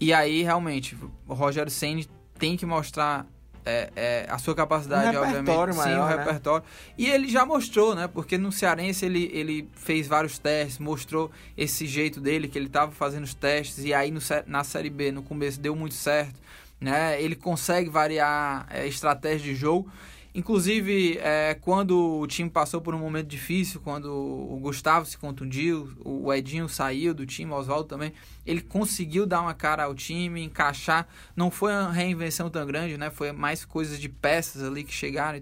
E 0.00 0.12
aí, 0.12 0.42
realmente, 0.42 0.96
o 1.26 1.34
Rogério 1.34 1.70
Senni 1.70 2.06
tem 2.38 2.56
que 2.56 2.66
mostrar 2.66 3.26
é, 3.66 3.90
é, 3.96 4.26
a 4.28 4.38
sua 4.38 4.54
capacidade, 4.54 5.16
um 5.16 5.20
obviamente. 5.20 5.46
Maior, 5.46 5.72
Sim, 5.72 5.94
o 5.94 6.06
né? 6.06 6.16
repertório. 6.16 6.64
E 6.96 7.06
ele 7.06 7.28
já 7.28 7.44
mostrou, 7.44 7.96
né? 7.96 8.06
Porque 8.06 8.38
no 8.38 8.52
Cearense 8.52 9.04
ele, 9.04 9.28
ele 9.32 9.68
fez 9.74 10.06
vários 10.06 10.38
testes, 10.38 10.78
mostrou 10.78 11.32
esse 11.56 11.84
jeito 11.84 12.20
dele, 12.20 12.46
que 12.46 12.56
ele 12.56 12.68
estava 12.68 12.92
fazendo 12.92 13.24
os 13.24 13.34
testes, 13.34 13.84
e 13.84 13.92
aí 13.92 14.12
no, 14.12 14.20
na 14.46 14.62
Série 14.62 14.88
B, 14.88 15.10
no 15.10 15.22
começo, 15.22 15.58
deu 15.60 15.74
muito 15.74 15.94
certo. 15.94 16.40
Né? 16.80 17.20
Ele 17.20 17.34
consegue 17.34 17.90
variar 17.90 18.66
é, 18.70 18.86
estratégia 18.86 19.52
de 19.52 19.56
jogo. 19.56 19.90
Inclusive, 20.36 21.16
é, 21.22 21.56
quando 21.62 22.20
o 22.20 22.26
time 22.26 22.50
passou 22.50 22.78
por 22.78 22.94
um 22.94 22.98
momento 22.98 23.26
difícil, 23.26 23.80
quando 23.80 24.12
o 24.12 24.58
Gustavo 24.60 25.06
se 25.06 25.16
contundiu, 25.16 25.90
o 26.04 26.30
Edinho 26.30 26.68
saiu 26.68 27.14
do 27.14 27.24
time, 27.24 27.50
o 27.50 27.54
Oswaldo 27.54 27.88
também, 27.88 28.12
ele 28.44 28.60
conseguiu 28.60 29.24
dar 29.24 29.40
uma 29.40 29.54
cara 29.54 29.84
ao 29.84 29.94
time, 29.94 30.44
encaixar. 30.44 31.08
Não 31.34 31.50
foi 31.50 31.72
uma 31.72 31.90
reinvenção 31.90 32.50
tão 32.50 32.66
grande, 32.66 32.98
né? 32.98 33.08
Foi 33.08 33.32
mais 33.32 33.64
coisas 33.64 33.98
de 33.98 34.10
peças 34.10 34.62
ali 34.62 34.84
que 34.84 34.92
chegaram. 34.92 35.40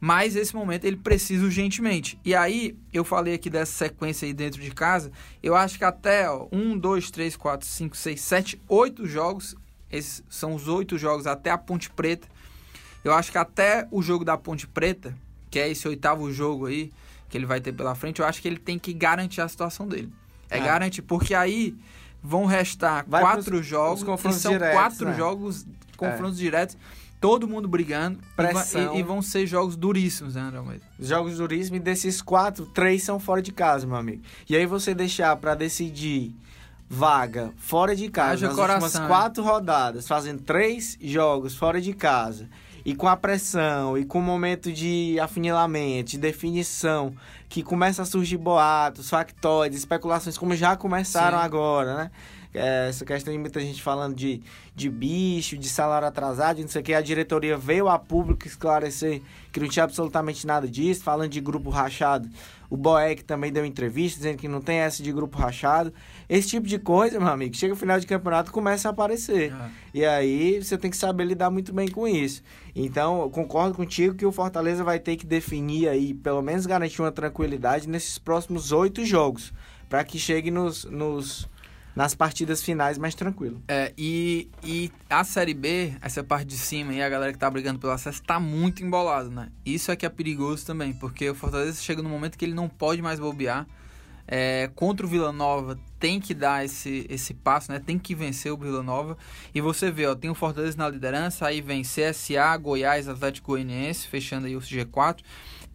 Mas 0.00 0.34
esse 0.34 0.52
momento 0.52 0.84
ele 0.84 0.96
precisa 0.96 1.44
urgentemente. 1.44 2.18
E 2.24 2.34
aí, 2.34 2.76
eu 2.92 3.04
falei 3.04 3.34
aqui 3.34 3.48
dessa 3.48 3.70
sequência 3.70 4.26
aí 4.26 4.34
dentro 4.34 4.60
de 4.60 4.72
casa. 4.72 5.12
Eu 5.40 5.54
acho 5.54 5.78
que 5.78 5.84
até 5.84 6.28
ó, 6.28 6.48
1, 6.50 6.76
2, 6.76 7.08
3, 7.08 7.36
4, 7.36 7.68
5, 7.68 7.96
6, 7.96 8.20
7, 8.20 8.62
8 8.68 9.06
jogos. 9.06 9.54
Esses 9.88 10.24
são 10.28 10.56
os 10.56 10.66
oito 10.66 10.98
jogos 10.98 11.24
até 11.26 11.50
a 11.50 11.58
Ponte 11.58 11.88
Preta 11.90 12.26
eu 13.04 13.12
acho 13.12 13.32
que 13.32 13.38
até 13.38 13.86
o 13.90 14.02
jogo 14.02 14.24
da 14.24 14.36
Ponte 14.36 14.66
Preta, 14.66 15.14
que 15.50 15.58
é 15.58 15.68
esse 15.68 15.86
oitavo 15.86 16.32
jogo 16.32 16.66
aí, 16.66 16.92
que 17.28 17.36
ele 17.36 17.46
vai 17.46 17.60
ter 17.60 17.72
pela 17.72 17.94
frente, 17.94 18.20
eu 18.20 18.26
acho 18.26 18.40
que 18.40 18.48
ele 18.48 18.58
tem 18.58 18.78
que 18.78 18.92
garantir 18.92 19.40
a 19.40 19.48
situação 19.48 19.88
dele. 19.88 20.12
É, 20.50 20.58
é. 20.58 20.60
garantir, 20.60 21.02
porque 21.02 21.34
aí 21.34 21.74
vão 22.22 22.44
restar 22.44 23.04
vai 23.08 23.22
quatro 23.22 23.44
pros, 23.44 23.66
jogos, 23.66 24.04
que 24.04 24.32
são 24.34 24.52
diretos, 24.52 24.74
quatro 24.74 25.06
né? 25.06 25.16
jogos, 25.16 25.66
confrontos 25.96 26.38
é. 26.38 26.42
diretos, 26.42 26.76
todo 27.20 27.48
mundo 27.48 27.66
brigando, 27.68 28.18
e, 28.94 28.98
e, 28.98 29.02
vão 29.02 29.22
ser 29.22 29.46
jogos 29.46 29.76
duríssimos, 29.76 30.34
né, 30.34 30.42
André 30.42 30.80
Jogos 30.98 31.38
duríssimos, 31.38 31.80
e 31.80 31.82
desses 31.82 32.20
quatro, 32.20 32.66
três 32.66 33.02
são 33.02 33.18
fora 33.18 33.40
de 33.40 33.52
casa, 33.52 33.86
meu 33.86 33.96
amigo. 33.96 34.22
E 34.48 34.56
aí 34.56 34.66
você 34.66 34.94
deixar 34.94 35.34
para 35.36 35.54
decidir 35.54 36.34
vaga 36.88 37.52
fora 37.56 37.96
de 37.96 38.10
casa, 38.10 38.32
Haja 38.32 38.46
nas 38.48 38.56
coração, 38.56 38.84
últimas 38.84 39.06
quatro 39.06 39.42
rodadas, 39.42 40.06
fazendo 40.06 40.42
três 40.42 40.98
jogos 41.00 41.56
fora 41.56 41.80
de 41.80 41.94
casa 41.94 42.48
e 42.84 42.94
com 42.94 43.08
a 43.08 43.16
pressão 43.16 43.96
e 43.96 44.04
com 44.04 44.18
o 44.18 44.22
momento 44.22 44.72
de 44.72 45.18
afunilamento, 45.20 46.12
de 46.12 46.18
definição, 46.18 47.14
que 47.48 47.62
começa 47.62 48.02
a 48.02 48.04
surgir 48.04 48.36
boatos, 48.36 49.08
factóides, 49.08 49.78
especulações, 49.78 50.36
como 50.36 50.54
já 50.56 50.76
começaram 50.76 51.38
Sim. 51.38 51.44
agora, 51.44 51.96
né? 51.96 52.10
É, 52.54 52.88
essa 52.90 53.02
questão 53.04 53.32
de 53.32 53.38
muita 53.38 53.60
gente 53.60 53.82
falando 53.82 54.14
de, 54.14 54.42
de 54.76 54.90
bicho, 54.90 55.56
de 55.56 55.68
salário 55.70 56.06
atrasado, 56.06 56.60
não 56.60 56.68
sei 56.68 56.82
o 56.82 56.84
que, 56.84 56.92
a 56.92 57.00
diretoria 57.00 57.56
veio 57.56 57.88
a 57.88 57.98
público 57.98 58.46
esclarecer 58.46 59.22
que 59.50 59.58
não 59.58 59.68
tinha 59.68 59.84
absolutamente 59.84 60.46
nada 60.46 60.68
disso, 60.68 61.02
falando 61.02 61.30
de 61.30 61.40
grupo 61.40 61.70
rachado. 61.70 62.28
O 62.68 62.76
Boeck 62.76 63.24
também 63.24 63.52
deu 63.52 63.64
entrevista 63.64 64.18
dizendo 64.18 64.38
que 64.38 64.48
não 64.48 64.60
tem 64.60 64.78
essa 64.78 65.02
de 65.02 65.12
grupo 65.12 65.38
rachado. 65.38 65.92
Esse 66.32 66.48
tipo 66.48 66.66
de 66.66 66.78
coisa, 66.78 67.20
meu 67.20 67.28
amigo, 67.28 67.54
chega 67.54 67.74
o 67.74 67.76
final 67.76 68.00
de 68.00 68.06
campeonato 68.06 68.50
começa 68.50 68.88
a 68.88 68.90
aparecer. 68.90 69.52
É. 69.52 69.70
E 69.92 70.02
aí 70.02 70.64
você 70.64 70.78
tem 70.78 70.90
que 70.90 70.96
saber 70.96 71.24
lidar 71.24 71.50
muito 71.50 71.74
bem 71.74 71.86
com 71.88 72.08
isso. 72.08 72.42
Então, 72.74 73.20
eu 73.20 73.28
concordo 73.28 73.74
contigo 73.74 74.14
que 74.14 74.24
o 74.24 74.32
Fortaleza 74.32 74.82
vai 74.82 74.98
ter 74.98 75.16
que 75.16 75.26
definir 75.26 75.90
aí, 75.90 76.14
pelo 76.14 76.40
menos 76.40 76.64
garantir 76.64 77.02
uma 77.02 77.12
tranquilidade 77.12 77.86
nesses 77.86 78.16
próximos 78.16 78.72
oito 78.72 79.04
jogos, 79.04 79.52
para 79.90 80.02
que 80.04 80.18
chegue 80.18 80.50
nos, 80.50 80.86
nos 80.86 81.50
nas 81.94 82.14
partidas 82.14 82.62
finais 82.62 82.96
mais 82.96 83.14
tranquilo. 83.14 83.62
É, 83.68 83.92
e, 83.98 84.48
e 84.64 84.90
a 85.10 85.24
Série 85.24 85.52
B, 85.52 85.92
essa 86.00 86.24
parte 86.24 86.46
de 86.46 86.56
cima 86.56 86.94
e 86.94 87.02
a 87.02 87.10
galera 87.10 87.34
que 87.34 87.38
tá 87.38 87.50
brigando 87.50 87.78
pelo 87.78 87.92
acesso, 87.92 88.22
tá 88.22 88.40
muito 88.40 88.82
embolado, 88.82 89.28
né? 89.28 89.50
Isso 89.66 89.92
é 89.92 89.96
que 89.96 90.06
é 90.06 90.08
perigoso 90.08 90.64
também, 90.64 90.94
porque 90.94 91.28
o 91.28 91.34
Fortaleza 91.34 91.78
chega 91.82 92.00
no 92.00 92.08
momento 92.08 92.38
que 92.38 92.44
ele 92.46 92.54
não 92.54 92.70
pode 92.70 93.02
mais 93.02 93.20
bobear. 93.20 93.66
É, 94.26 94.70
contra 94.74 95.04
o 95.04 95.08
Vila 95.08 95.32
Nova 95.32 95.78
tem 96.02 96.18
que 96.18 96.34
dar 96.34 96.64
esse, 96.64 97.06
esse 97.08 97.32
passo, 97.32 97.70
né? 97.70 97.78
Tem 97.78 97.96
que 97.96 98.12
vencer 98.12 98.52
o 98.52 98.56
Vila 98.56 98.82
Nova. 98.82 99.16
E 99.54 99.60
você 99.60 99.88
vê, 99.88 100.04
ó, 100.04 100.16
tem 100.16 100.28
o 100.28 100.34
Fortaleza 100.34 100.76
na 100.76 100.88
liderança, 100.88 101.46
aí 101.46 101.60
vem 101.60 101.82
CSA, 101.82 102.56
Goiás, 102.60 103.08
Atlético 103.08 103.52
Goianiense, 103.52 104.08
fechando 104.08 104.48
aí 104.48 104.56
o 104.56 104.60
G4. 104.60 105.18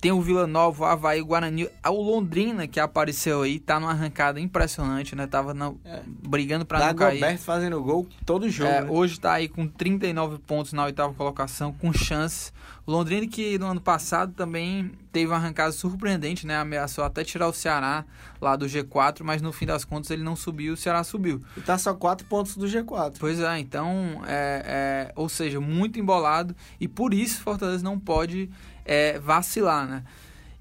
Tem 0.01 0.11
o 0.11 0.21
Vila 0.21 0.45
Nova, 0.45 0.83
o 0.83 0.85
Havaí, 0.85 1.21
o 1.21 1.25
Guarani, 1.25 1.69
o 1.85 2.01
Londrina 2.01 2.67
que 2.67 2.77
apareceu 2.77 3.43
aí, 3.43 3.57
tá 3.57 3.79
numa 3.79 3.91
arrancada 3.91 4.37
impressionante, 4.37 5.15
né? 5.15 5.25
Tava 5.27 5.53
na, 5.53 5.71
é. 5.85 6.01
brigando 6.05 6.65
pra 6.65 6.79
Dá 6.79 6.87
não 6.87 6.95
cair. 6.95 7.21
Roberto 7.21 7.39
fazendo 7.39 7.81
gol 7.81 8.05
todo 8.25 8.49
jogo. 8.49 8.69
É, 8.69 8.81
né? 8.81 8.89
Hoje 8.91 9.17
tá 9.17 9.31
aí 9.31 9.47
com 9.47 9.65
39 9.65 10.39
pontos 10.39 10.73
na 10.73 10.83
oitava 10.83 11.13
colocação, 11.13 11.71
com 11.71 11.93
chances. 11.93 12.51
O 12.87 12.91
Londrina 12.93 13.27
que 13.27 13.59
no 13.59 13.65
ano 13.65 13.81
passado 13.81 14.33
também 14.33 14.93
teve 15.11 15.27
uma 15.27 15.35
arrancada 15.35 15.73
surpreendente, 15.73 16.47
né? 16.47 16.55
Ameaçou 16.55 17.03
até 17.03 17.21
tirar 17.21 17.49
o 17.49 17.51
Ceará 17.51 18.05
lá 18.39 18.55
do 18.55 18.65
G4, 18.65 19.23
mas 19.25 19.41
no 19.41 19.51
fim 19.51 19.65
das 19.65 19.83
contas 19.83 20.09
ele 20.09 20.23
não 20.23 20.37
subiu, 20.37 20.73
o 20.73 20.77
Ceará 20.77 21.03
subiu. 21.03 21.43
E 21.57 21.59
tá 21.59 21.77
só 21.77 21.93
4 21.93 22.25
pontos 22.27 22.55
do 22.55 22.65
G4. 22.65 23.17
Pois 23.19 23.41
é, 23.41 23.59
então, 23.59 24.21
é, 24.25 25.09
é, 25.09 25.11
ou 25.17 25.27
seja, 25.27 25.59
muito 25.59 25.99
embolado 25.99 26.55
e 26.79 26.87
por 26.87 27.13
isso 27.13 27.41
Fortaleza 27.41 27.83
não 27.83 27.99
pode 27.99 28.49
é, 28.85 29.19
vacilar, 29.19 29.85
né? 29.85 30.05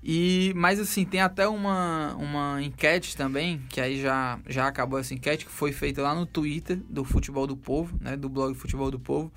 E, 0.03 0.53
mas 0.57 0.81
assim, 0.81 1.05
tem 1.05 1.21
até 1.21 1.47
uma, 1.47 2.12
uma 2.17 2.61
enquete 2.61 3.17
também, 3.17 3.62
que 3.69 3.81
aí 3.81 4.03
já, 4.03 4.41
já 4.49 4.67
acabou 4.67 4.99
essa 4.99 5.15
enquete, 5.15 5.47
que 5.47 5.53
foi 5.53 5.71
feita 5.71 6.03
lá 6.03 6.12
no 6.12 6.27
Twitter 6.27 6.77
do 6.91 7.05
Futebol 7.05 7.47
do 7.47 7.57
Povo, 7.57 7.97
né? 8.01 8.17
Do 8.17 8.29
blog 8.29 8.53
Futebol 8.57 8.91
do 8.91 8.99
Povo, 8.99 9.33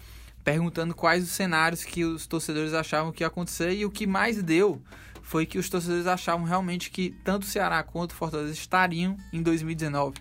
perguntando 0.51 0.95
quais 0.95 1.23
os 1.23 1.29
cenários 1.29 1.83
que 1.83 2.03
os 2.03 2.25
torcedores 2.25 2.73
achavam 2.73 3.11
que 3.11 3.23
ia 3.23 3.27
acontecer 3.27 3.71
e 3.73 3.85
o 3.85 3.91
que 3.91 4.07
mais 4.07 4.41
deu 4.41 4.81
foi 5.21 5.45
que 5.45 5.59
os 5.59 5.69
torcedores 5.69 6.07
achavam 6.07 6.43
realmente 6.43 6.89
que 6.89 7.11
tanto 7.23 7.43
o 7.43 7.45
Ceará 7.45 7.83
quanto 7.83 8.11
o 8.11 8.15
Fortaleza 8.15 8.51
estariam 8.51 9.15
em 9.31 9.43
2019 9.43 10.15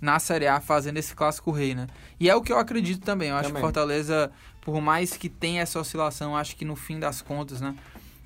na 0.00 0.18
Série 0.18 0.46
A 0.46 0.60
fazendo 0.60 0.98
esse 0.98 1.14
clássico 1.14 1.50
rei, 1.50 1.74
né? 1.74 1.86
E 2.18 2.28
é 2.28 2.34
o 2.34 2.42
que 2.42 2.52
eu 2.52 2.58
acredito 2.58 3.02
também. 3.02 3.30
Eu 3.30 3.36
acho 3.36 3.48
também. 3.48 3.60
que 3.60 3.66
Fortaleza, 3.66 4.30
por 4.60 4.80
mais 4.80 5.16
que 5.16 5.28
tenha 5.28 5.62
essa 5.62 5.78
oscilação, 5.78 6.36
acho 6.36 6.56
que 6.56 6.64
no 6.64 6.74
fim 6.76 6.98
das 6.98 7.20
contas, 7.20 7.60
né? 7.60 7.74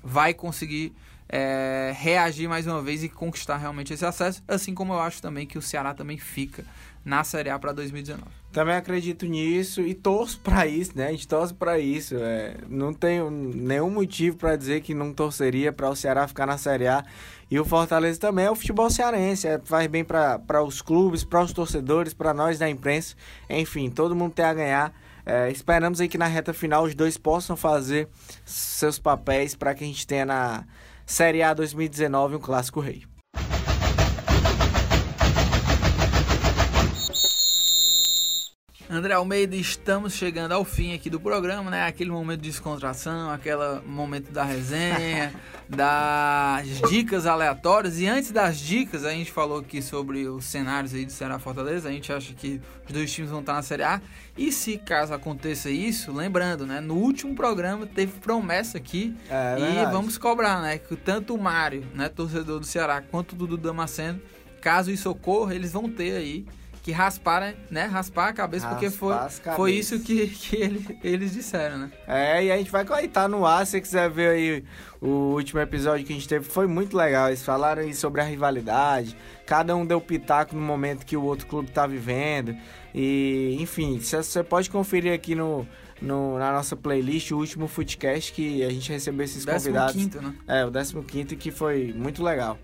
vai 0.05 0.35
conseguir 0.35 0.93
é, 1.27 1.91
reagir 1.97 2.47
mais 2.47 2.67
uma 2.67 2.81
vez 2.81 3.03
e 3.03 3.09
conquistar 3.09 3.57
realmente 3.57 3.91
esse 3.91 4.05
acesso, 4.05 4.43
assim 4.47 4.75
como 4.75 4.93
eu 4.93 4.99
acho 4.99 5.19
também 5.21 5.47
que 5.47 5.57
o 5.57 5.61
Ceará 5.61 5.93
também 5.93 6.17
fica 6.17 6.63
na 7.03 7.23
Série 7.23 7.49
A 7.49 7.57
para 7.57 7.73
2019. 7.73 8.23
Também 8.55 8.73
acredito 8.73 9.25
nisso 9.25 9.81
e 9.81 9.93
torço 9.93 10.39
para 10.39 10.65
isso, 10.65 10.93
né? 10.95 11.07
A 11.07 11.11
gente 11.11 11.27
torce 11.27 11.53
para 11.53 11.77
isso. 11.77 12.15
É, 12.15 12.55
não 12.69 12.93
tenho 12.93 13.29
nenhum 13.29 13.89
motivo 13.89 14.37
para 14.37 14.55
dizer 14.55 14.79
que 14.79 14.93
não 14.93 15.13
torceria 15.13 15.73
para 15.73 15.89
o 15.89 15.95
Ceará 15.95 16.25
ficar 16.25 16.45
na 16.45 16.57
Série 16.57 16.87
A. 16.87 17.03
E 17.51 17.59
o 17.59 17.65
Fortaleza 17.65 18.17
também 18.17 18.45
é 18.45 18.49
o 18.49 18.55
futebol 18.55 18.89
cearense, 18.89 19.45
é, 19.45 19.59
faz 19.61 19.87
bem 19.87 20.05
para 20.05 20.63
os 20.63 20.81
clubes, 20.81 21.25
para 21.25 21.41
os 21.41 21.51
torcedores, 21.51 22.13
para 22.13 22.33
nós 22.33 22.57
da 22.57 22.69
imprensa. 22.69 23.17
Enfim, 23.49 23.89
todo 23.89 24.15
mundo 24.15 24.31
tem 24.31 24.45
a 24.45 24.53
ganhar. 24.53 24.93
É, 25.25 25.51
esperamos 25.51 25.99
aí 25.99 26.07
que 26.07 26.17
na 26.17 26.27
reta 26.27 26.53
final 26.53 26.85
os 26.85 26.95
dois 26.95 27.17
possam 27.17 27.57
fazer 27.57 28.07
seus 28.45 28.97
papéis 28.97 29.53
para 29.53 29.75
que 29.75 29.83
a 29.83 29.87
gente 29.87 30.07
tenha 30.07 30.25
na 30.25 30.63
Série 31.05 31.43
A 31.43 31.53
2019 31.53 32.37
um 32.37 32.39
clássico 32.39 32.79
rei. 32.79 33.03
André 38.87 39.15
Almeida, 39.15 39.55
estamos 39.55 40.13
chegando 40.13 40.51
ao 40.51 40.63
fim 40.63 40.93
aqui 40.93 41.09
do 41.09 41.19
programa, 41.19 41.71
né? 41.71 41.87
Aquele 41.87 42.11
momento 42.11 42.41
de 42.41 42.49
descontração, 42.51 43.31
aquele 43.31 43.79
momento 43.83 44.31
da 44.31 44.43
resenha, 44.43 45.33
das 45.67 46.67
dicas 46.87 47.25
aleatórias. 47.25 47.99
E 47.99 48.05
antes 48.05 48.29
das 48.29 48.59
dicas, 48.59 49.03
a 49.03 49.09
gente 49.09 49.31
falou 49.31 49.59
aqui 49.59 49.81
sobre 49.81 50.27
os 50.27 50.45
cenários 50.45 50.93
aí 50.93 51.03
de 51.03 51.11
Ceará 51.11 51.39
Fortaleza. 51.39 51.89
A 51.89 51.91
gente 51.91 52.13
acha 52.13 52.31
que 52.35 52.61
os 52.85 52.93
dois 52.93 53.11
times 53.11 53.31
vão 53.31 53.39
estar 53.39 53.53
na 53.53 53.63
Série 53.63 53.81
A. 53.81 53.99
E 54.37 54.51
se 54.51 54.77
caso 54.77 55.15
aconteça 55.15 55.71
isso, 55.71 56.13
lembrando, 56.13 56.67
né? 56.67 56.79
No 56.79 56.93
último 56.93 57.33
programa 57.33 57.87
teve 57.87 58.19
promessa 58.19 58.77
aqui 58.77 59.15
é, 59.27 59.57
e 59.59 59.91
vamos 59.91 60.15
cobrar, 60.15 60.61
né? 60.61 60.77
Que 60.77 60.95
tanto 60.95 61.33
o 61.33 61.41
Mário, 61.41 61.83
né, 61.95 62.07
torcedor 62.07 62.59
do 62.59 62.65
Ceará, 62.67 63.01
quanto 63.01 63.33
o 63.33 63.35
Dudu 63.35 63.57
Damasceno, 63.57 64.21
caso 64.61 64.91
isso 64.91 65.09
ocorra, 65.09 65.55
eles 65.55 65.71
vão 65.71 65.89
ter 65.89 66.17
aí 66.17 66.45
que 66.85 66.91
raspar, 66.91 67.55
né? 67.71 67.85
Raspar 67.85 68.27
a 68.27 68.33
cabeça, 68.33 68.67
raspar 68.67 68.79
porque 68.79 68.95
foi, 68.95 69.15
foi 69.55 69.71
isso 69.71 69.99
que, 69.99 70.27
que 70.27 70.55
ele, 70.55 70.99
eles 71.03 71.33
disseram, 71.33 71.79
né? 71.79 71.91
É, 72.07 72.43
e 72.43 72.51
a 72.51 72.57
gente 72.57 72.69
vai 72.69 72.85
estar 73.03 73.27
no 73.27 73.43
ar, 73.43 73.65
se 73.65 73.71
você 73.71 73.81
quiser 73.81 74.07
ver 74.07 74.29
aí 74.29 74.63
o 75.01 75.33
último 75.33 75.59
episódio 75.59 76.05
que 76.05 76.13
a 76.13 76.15
gente 76.15 76.27
teve, 76.27 76.45
foi 76.45 76.67
muito 76.67 76.95
legal. 76.95 77.29
Eles 77.29 77.43
falaram 77.43 77.81
aí 77.81 77.91
sobre 77.91 78.21
a 78.21 78.23
rivalidade, 78.23 79.17
cada 79.47 79.75
um 79.75 79.83
deu 79.83 79.99
pitaco 79.99 80.55
no 80.55 80.61
momento 80.61 81.07
que 81.07 81.17
o 81.17 81.23
outro 81.23 81.47
clube 81.47 81.71
tá 81.71 81.87
vivendo. 81.87 82.55
E, 82.93 83.57
enfim, 83.59 83.99
você 83.99 84.43
pode 84.43 84.69
conferir 84.69 85.11
aqui 85.11 85.33
no, 85.33 85.67
no, 85.99 86.37
na 86.37 86.53
nossa 86.53 86.75
playlist 86.75 87.31
o 87.31 87.37
último 87.37 87.67
Footcast 87.67 88.31
que 88.31 88.63
a 88.63 88.69
gente 88.69 88.91
recebeu 88.91 89.25
esses 89.25 89.43
convidados. 89.43 89.95
Quinto, 89.95 90.21
né? 90.21 90.35
É, 90.47 90.63
o 90.63 90.71
15 90.71 91.35
que 91.35 91.49
foi 91.49 91.91
muito 91.97 92.23
legal. 92.23 92.59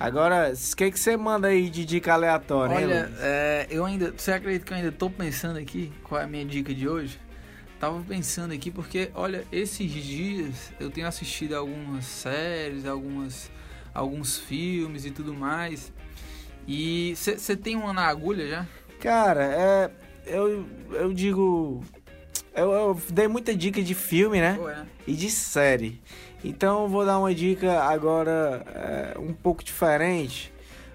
Agora, 0.00 0.50
o 0.54 0.76
que, 0.76 0.90
que 0.90 0.98
você 0.98 1.14
manda 1.14 1.48
aí 1.48 1.68
de 1.68 1.84
dica 1.84 2.14
aleatória? 2.14 2.74
Olha, 2.74 3.06
hein, 3.06 3.14
é, 3.20 3.66
eu 3.70 3.84
ainda. 3.84 4.10
Você 4.16 4.32
acredita 4.32 4.64
que 4.64 4.72
eu 4.72 4.76
ainda 4.78 4.90
tô 4.90 5.10
pensando 5.10 5.58
aqui 5.58 5.92
qual 6.02 6.18
é 6.18 6.24
a 6.24 6.26
minha 6.26 6.44
dica 6.46 6.74
de 6.74 6.88
hoje? 6.88 7.20
Tava 7.78 8.02
pensando 8.02 8.54
aqui 8.54 8.70
porque, 8.70 9.10
olha, 9.14 9.44
esses 9.52 9.90
dias 9.92 10.72
eu 10.80 10.90
tenho 10.90 11.06
assistido 11.06 11.52
algumas 11.52 12.06
séries, 12.06 12.86
algumas, 12.86 13.50
alguns 13.92 14.38
filmes 14.38 15.04
e 15.04 15.10
tudo 15.10 15.34
mais. 15.34 15.92
E 16.66 17.14
você 17.14 17.54
tem 17.54 17.76
uma 17.76 17.92
na 17.92 18.06
agulha 18.06 18.48
já? 18.48 18.66
Cara, 19.00 19.44
é. 19.44 19.90
Eu, 20.24 20.66
eu 20.92 21.12
digo. 21.12 21.84
Eu, 22.54 22.72
eu 22.72 23.00
dei 23.10 23.28
muita 23.28 23.54
dica 23.54 23.82
de 23.82 23.94
filme, 23.94 24.40
né? 24.40 24.56
Pô, 24.58 24.68
é. 24.68 24.84
E 25.06 25.14
de 25.14 25.30
série. 25.30 26.00
Então 26.42 26.88
vou 26.88 27.04
dar 27.04 27.18
uma 27.18 27.34
dica 27.34 27.80
agora 27.82 28.62
é, 28.74 29.18
um 29.18 29.32
pouco 29.32 29.62
diferente. 29.62 30.52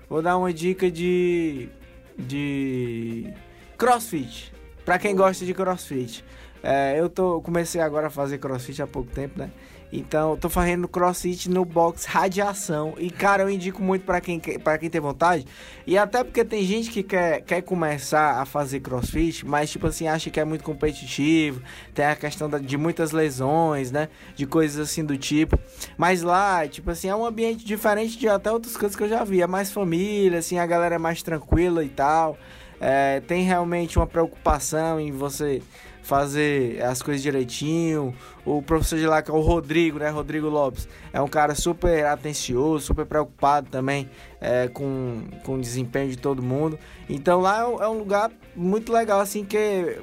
Vou 0.09 0.21
dar 0.21 0.37
uma 0.37 0.53
dica 0.53 0.89
de 0.91 1.69
de 2.17 3.33
CrossFit. 3.77 4.53
Para 4.83 4.99
quem 4.99 5.15
gosta 5.15 5.45
de 5.45 5.53
CrossFit. 5.53 6.23
É, 6.61 6.99
eu 6.99 7.09
tô 7.09 7.41
comecei 7.41 7.79
agora 7.79 8.07
a 8.07 8.09
fazer 8.09 8.37
CrossFit 8.37 8.81
há 8.81 8.87
pouco 8.87 9.11
tempo, 9.11 9.39
né? 9.39 9.51
Então, 9.97 10.36
tô 10.36 10.49
fazendo 10.49 10.88
crossfit 10.88 11.49
no 11.49 11.63
box 11.63 12.05
radiação. 12.05 12.93
E, 12.97 13.10
cara, 13.10 13.43
eu 13.43 13.49
indico 13.49 13.81
muito 13.81 14.05
para 14.05 14.19
quem, 14.19 14.39
pra 14.39 14.77
quem 14.77 14.89
tem 14.89 14.99
vontade. 14.99 15.45
E 15.88 15.97
até 15.97 16.23
porque 16.23 16.43
tem 16.43 16.63
gente 16.63 16.89
que 16.89 17.01
quer, 17.01 17.41
quer 17.41 17.62
começar 17.62 18.41
a 18.41 18.45
fazer 18.45 18.79
crossfit, 18.79 19.45
mas, 19.45 19.71
tipo 19.71 19.88
assim, 19.88 20.08
acha 20.08 20.29
que 20.29 20.39
é 20.39 20.45
muito 20.45 20.63
competitivo. 20.63 21.62
Tem 21.93 22.05
a 22.05 22.15
questão 22.15 22.49
de 22.49 22.77
muitas 22.77 23.12
lesões, 23.12 23.91
né? 23.91 24.10
De 24.36 24.45
coisas 24.45 24.89
assim 24.89 25.03
do 25.03 25.17
tipo. 25.17 25.58
Mas 25.97 26.21
lá, 26.21 26.67
tipo 26.67 26.91
assim, 26.91 27.08
é 27.08 27.15
um 27.15 27.25
ambiente 27.25 27.65
diferente 27.65 28.17
de 28.17 28.27
até 28.27 28.51
outros 28.51 28.75
cantos 28.75 28.95
que 28.95 29.03
eu 29.03 29.10
já 29.10 29.23
vi. 29.23 29.41
É 29.41 29.47
mais 29.47 29.71
família, 29.71 30.39
assim, 30.39 30.58
a 30.58 30.65
galera 30.65 30.95
é 30.95 30.99
mais 30.99 31.23
tranquila 31.23 31.84
e 31.84 31.89
tal. 31.89 32.38
É, 32.79 33.21
tem 33.21 33.43
realmente 33.43 33.97
uma 33.97 34.05
preocupação 34.05 34.99
em 34.99 35.12
você 35.12 35.62
fazer 36.05 36.81
as 36.83 37.01
coisas 37.01 37.21
direitinho. 37.21 38.13
O 38.45 38.61
professor 38.61 38.97
de 38.99 39.07
lá, 39.07 39.23
que 39.23 39.31
é 39.31 39.33
o 39.33 39.39
Rodrigo, 39.39 39.97
né? 39.97 40.07
Rodrigo 40.09 40.47
Lopes, 40.47 40.87
é 41.11 41.19
um 41.19 41.27
cara 41.27 41.55
super 41.55 42.05
atencioso, 42.05 42.85
super 42.85 43.05
preocupado 43.05 43.69
também 43.71 44.07
é, 44.39 44.67
com, 44.67 45.23
com 45.43 45.55
o 45.55 45.59
desempenho 45.61 46.09
de 46.09 46.17
todo 46.17 46.43
mundo. 46.43 46.77
Então 47.09 47.41
lá 47.41 47.61
é 47.61 47.65
um, 47.65 47.83
é 47.83 47.87
lugar 47.87 48.31
muito 48.55 48.93
legal, 48.93 49.19
assim, 49.19 49.43
que 49.43 49.97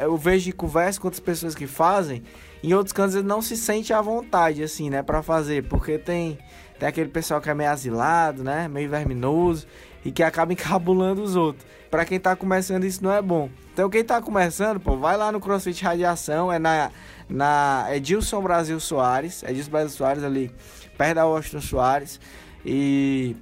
eu 0.00 0.16
vejo 0.16 0.50
e 0.50 0.52
converso 0.52 1.00
com 1.00 1.06
outras 1.06 1.20
pessoas 1.20 1.54
que 1.54 1.66
fazem. 1.66 2.24
Em 2.62 2.74
outros 2.74 2.92
cantos 2.92 3.14
ele 3.14 3.26
não 3.26 3.40
se 3.40 3.56
sente 3.56 3.92
à 3.92 4.02
vontade, 4.02 4.64
assim, 4.64 4.90
né, 4.90 5.00
para 5.00 5.22
fazer, 5.22 5.62
porque 5.68 5.96
tem, 5.96 6.36
tem 6.76 6.88
aquele 6.88 7.08
pessoal 7.08 7.40
que 7.40 7.48
é 7.48 7.54
meio 7.54 7.70
asilado, 7.70 8.42
né, 8.42 8.66
meio 8.66 8.90
verminoso 8.90 9.64
e 10.04 10.10
que 10.10 10.24
acaba 10.24 10.50
encabulando 10.54 11.22
os 11.22 11.36
outros. 11.36 11.64
Para 11.88 12.04
quem 12.04 12.18
tá 12.18 12.34
começando, 12.34 12.82
isso 12.82 13.04
não 13.04 13.12
é 13.12 13.22
bom. 13.22 13.48
Então, 13.76 13.90
quem 13.90 14.02
tá 14.02 14.22
começando, 14.22 14.80
pô, 14.80 14.96
vai 14.96 15.18
lá 15.18 15.30
no 15.30 15.38
CrossFit 15.38 15.84
Radiação, 15.84 16.50
é 16.50 16.58
na, 16.58 16.90
na 17.28 17.86
Edilson 17.90 18.40
Brasil 18.40 18.80
Soares, 18.80 19.42
Edilson 19.42 19.70
Brasil 19.70 19.90
Soares 19.90 20.24
ali, 20.24 20.50
perto 20.96 21.16
da 21.16 21.26
Washington 21.26 21.60
Soares, 21.60 22.18
e 22.64 23.36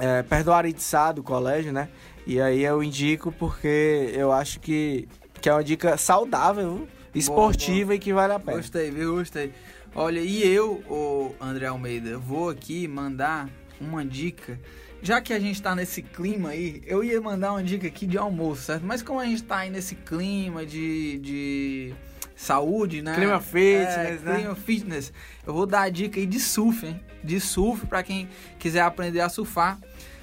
é, 0.00 0.24
perto 0.24 0.46
do 0.46 0.52
Aritsá, 0.52 1.12
do 1.12 1.22
colégio, 1.22 1.72
né? 1.72 1.88
E 2.26 2.40
aí 2.40 2.64
eu 2.64 2.82
indico 2.82 3.30
porque 3.30 4.10
eu 4.12 4.32
acho 4.32 4.58
que, 4.58 5.06
que 5.40 5.48
é 5.48 5.52
uma 5.52 5.62
dica 5.62 5.96
saudável, 5.96 6.88
esportiva 7.14 7.74
boa, 7.74 7.84
boa. 7.84 7.94
e 7.94 7.98
que 8.00 8.12
vale 8.12 8.32
a 8.32 8.40
pena. 8.40 8.56
Gostei, 8.56 8.90
viu? 8.90 9.14
Gostei. 9.14 9.52
Olha, 9.94 10.18
e 10.18 10.44
eu, 10.44 10.82
o 10.90 11.32
André 11.40 11.66
Almeida, 11.66 12.18
vou 12.18 12.50
aqui 12.50 12.88
mandar 12.88 13.48
uma 13.80 14.04
dica 14.04 14.58
já 15.04 15.20
que 15.20 15.34
a 15.34 15.38
gente 15.38 15.60
tá 15.60 15.74
nesse 15.74 16.00
clima 16.00 16.48
aí, 16.48 16.82
eu 16.86 17.04
ia 17.04 17.20
mandar 17.20 17.52
uma 17.52 17.62
dica 17.62 17.86
aqui 17.86 18.06
de 18.06 18.16
almoço, 18.16 18.62
certo? 18.62 18.86
Mas 18.86 19.02
como 19.02 19.20
a 19.20 19.26
gente 19.26 19.42
tá 19.42 19.58
aí 19.58 19.68
nesse 19.68 19.94
clima 19.94 20.64
de, 20.64 21.18
de 21.18 21.94
saúde, 22.34 23.02
né? 23.02 23.14
Clima 23.14 23.38
fitness, 23.38 23.96
é, 23.96 24.18
né? 24.24 24.36
Clima 24.36 24.54
fitness. 24.54 25.12
Eu 25.46 25.52
vou 25.52 25.66
dar 25.66 25.82
a 25.82 25.88
dica 25.90 26.18
aí 26.18 26.24
de 26.24 26.40
surf, 26.40 26.86
hein? 26.86 26.98
De 27.22 27.38
surf 27.38 27.86
para 27.86 28.02
quem 28.02 28.30
quiser 28.58 28.80
aprender 28.80 29.20
a 29.20 29.28
surfar. 29.28 29.78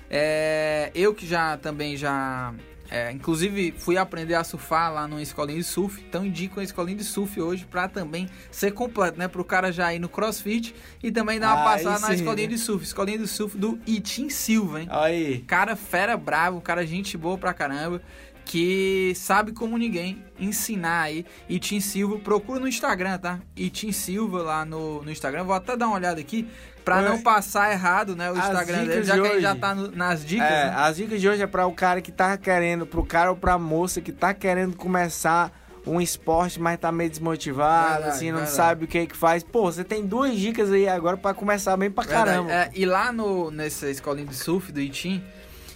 É, 0.09 0.89
eu 0.95 1.13
que 1.13 1.27
já 1.27 1.57
também 1.57 1.95
já. 1.95 2.51
É, 2.91 3.09
inclusive 3.09 3.73
fui 3.77 3.95
aprender 3.95 4.35
a 4.35 4.43
surfar 4.43 4.93
lá 4.93 5.07
numa 5.07 5.21
escolinha 5.21 5.57
de 5.57 5.63
surf, 5.63 6.03
então 6.05 6.25
indico 6.25 6.59
uma 6.59 6.63
escolinha 6.63 6.97
de 6.97 7.05
surf 7.05 7.39
hoje 7.39 7.65
pra 7.65 7.87
também 7.87 8.27
ser 8.51 8.71
completo, 8.71 9.17
né? 9.17 9.29
Pro 9.29 9.45
cara 9.45 9.71
já 9.71 9.93
ir 9.93 9.99
no 9.99 10.09
crossfit 10.09 10.75
e 11.01 11.09
também 11.09 11.39
dar 11.39 11.55
uma 11.55 11.71
Aí 11.71 11.83
passada 11.83 12.05
na 12.05 12.13
escolinha 12.13 12.49
né? 12.49 12.53
de 12.53 12.59
surf. 12.59 12.83
Escolinha 12.83 13.17
de 13.17 13.27
surf 13.27 13.57
do 13.57 13.79
Itim 13.87 14.29
Silva, 14.29 14.81
hein? 14.81 14.87
Aí. 14.91 15.39
Cara 15.47 15.77
fera 15.77 16.17
bravo, 16.17 16.59
cara 16.59 16.85
gente 16.85 17.17
boa 17.17 17.37
pra 17.37 17.53
caramba, 17.53 18.01
que 18.45 19.13
sabe 19.15 19.51
como 19.53 19.77
ninguém 19.77 20.23
ensinar 20.39 21.01
aí. 21.03 21.25
Itim 21.47 21.79
Silva, 21.79 22.17
procura 22.19 22.59
no 22.59 22.67
Instagram, 22.67 23.17
tá? 23.17 23.39
Itim 23.55 23.91
Silva 23.91 24.41
lá 24.41 24.65
no, 24.65 25.01
no 25.03 25.11
Instagram. 25.11 25.43
Vou 25.43 25.55
até 25.55 25.77
dar 25.77 25.87
uma 25.87 25.95
olhada 25.95 26.19
aqui 26.19 26.47
pra 26.83 27.01
É. 27.01 27.07
não 27.09 27.21
passar 27.21 27.71
errado, 27.71 28.15
né? 28.15 28.29
O 28.31 28.33
As 28.37 28.45
Instagram 28.47 28.85
dele, 28.85 29.03
já 29.03 29.15
de 29.15 29.21
que 29.21 29.27
ele 29.27 29.41
já 29.41 29.51
hoje. 29.51 29.59
tá 29.59 29.75
no- 29.75 29.91
nas 29.91 30.25
dicas. 30.25 30.47
É, 30.47 30.65
né? 30.65 30.73
as 30.75 30.95
dicas 30.97 31.21
de 31.21 31.29
hoje 31.29 31.41
é 31.43 31.47
para 31.47 31.65
o 31.67 31.73
cara 31.73 32.01
que 32.01 32.11
tá 32.11 32.37
querendo, 32.37 32.85
pro 32.85 33.05
cara 33.05 33.29
ou 33.29 33.37
pra 33.37 33.57
moça 33.57 34.01
que 34.01 34.11
tá 34.11 34.33
querendo 34.33 34.75
começar 34.75 35.51
um 35.85 35.99
esporte, 35.99 36.59
mas 36.59 36.79
tá 36.79 36.91
meio 36.91 37.09
desmotivado, 37.09 37.93
Verdade, 37.93 38.09
assim, 38.15 38.29
não 38.31 38.37
verdade. 38.39 38.55
sabe 38.55 38.85
o 38.85 38.87
que 38.87 39.07
que 39.07 39.17
faz. 39.17 39.43
Pô, 39.43 39.63
você 39.71 39.83
tem 39.83 40.05
duas 40.05 40.35
dicas 40.37 40.71
aí 40.71 40.87
agora 40.87 41.17
pra 41.17 41.33
começar 41.33 41.75
bem 41.77 41.89
pra 41.89 42.03
caramba. 42.05 42.51
É, 42.51 42.69
e 42.75 42.85
lá 42.85 43.11
no, 43.11 43.49
nessa 43.49 43.89
escolinha 43.89 44.27
de 44.27 44.35
surf 44.35 44.71
do 44.71 44.79
Itim, 44.79 45.23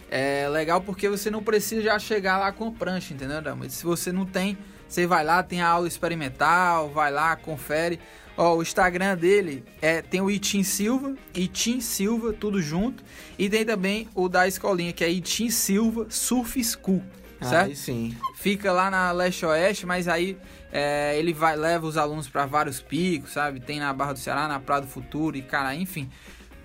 é 0.10 0.48
legal 0.50 0.82
porque 0.82 1.10
você 1.10 1.30
não 1.30 1.44
precisa 1.44 1.82
já 1.82 2.00
chegar 2.00 2.38
lá 2.38 2.52
com 2.52 2.72
prancha, 2.72 3.14
entendeu, 3.14 3.42
Dama? 3.42 3.68
Se 3.70 3.84
você 3.84 4.12
não 4.12 4.26
tem, 4.26 4.58
você 4.88 5.08
vai 5.08 5.24
lá, 5.24 5.42
tem 5.42 5.62
a 5.62 5.68
aula 5.68 5.88
experimental, 5.88 6.90
vai 6.90 7.12
lá, 7.12 7.36
confere. 7.36 8.00
Ó, 8.38 8.56
o 8.56 8.62
Instagram 8.62 9.16
dele 9.16 9.64
é, 9.82 10.02
tem 10.02 10.22
o 10.22 10.30
Itim 10.30 10.62
Silva, 10.62 11.16
Itim 11.34 11.80
Silva, 11.80 12.34
tudo 12.34 12.62
junto. 12.62 13.04
E 13.40 13.50
tem 13.50 13.66
também 13.66 14.10
o 14.14 14.28
da 14.28 14.48
escolinha, 14.48 14.92
que 14.92 15.04
é 15.04 15.10
Itim 15.10 15.50
Silva 15.50 16.08
Surf 16.10 16.62
School, 16.64 17.02
certo? 17.42 17.70
Aí 17.70 17.76
sim. 17.76 18.16
fica 18.36 18.72
lá 18.72 18.92
na 18.92 19.12
leste 19.12 19.46
oeste, 19.46 19.86
mas 19.86 20.08
aí 20.08 20.38
é, 20.72 21.18
ele 21.18 21.34
vai 21.34 21.56
leva 21.56 21.88
os 21.88 21.96
alunos 21.96 22.28
para 22.28 22.46
vários 22.46 22.82
picos, 22.82 23.32
sabe? 23.32 23.62
Tem 23.62 23.80
na 23.80 23.94
Barra 23.94 24.14
do 24.14 24.20
Ceará, 24.20 24.48
na 24.48 24.60
Praia 24.60 24.82
do 24.82 24.88
Futuro 24.88 25.38
e 25.38 25.42
cara, 25.42 25.74
enfim. 25.74 26.10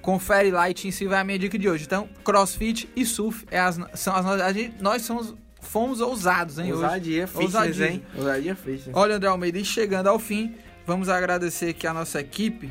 Confere 0.01 0.51
lá 0.51 0.69
e 0.71 0.75
te 0.75 0.89
ensina 0.89 1.21
a 1.21 1.25
minha 1.25 1.39
dica 1.39 1.59
de 1.59 1.69
hoje. 1.69 1.85
Então, 1.85 2.09
CrossFit 2.25 2.89
e 2.97 3.05
surf 3.05 3.45
é 3.51 3.59
as, 3.61 3.79
são 3.95 4.15
as 4.17 4.25
nossas- 4.25 4.71
nós 4.81 5.03
somos 5.03 5.35
fomos 5.61 6.01
ousados, 6.01 6.59
hein, 6.59 6.73
hoje. 6.73 6.83
Ousadia 6.83 7.27
fitness, 7.27 7.55
Ousadia. 7.55 7.91
hein? 7.91 8.03
Ousadia 8.17 8.57
fitness. 8.57 8.89
Olha, 8.95 9.17
André 9.17 9.29
Almeida, 9.29 9.59
e 9.59 9.65
chegando 9.65 10.07
ao 10.09 10.19
fim, 10.19 10.55
vamos 10.87 11.09
agradecer 11.11 11.69
aqui 11.71 11.87
a 11.87 11.93
nossa 11.93 12.19
equipe 12.21 12.71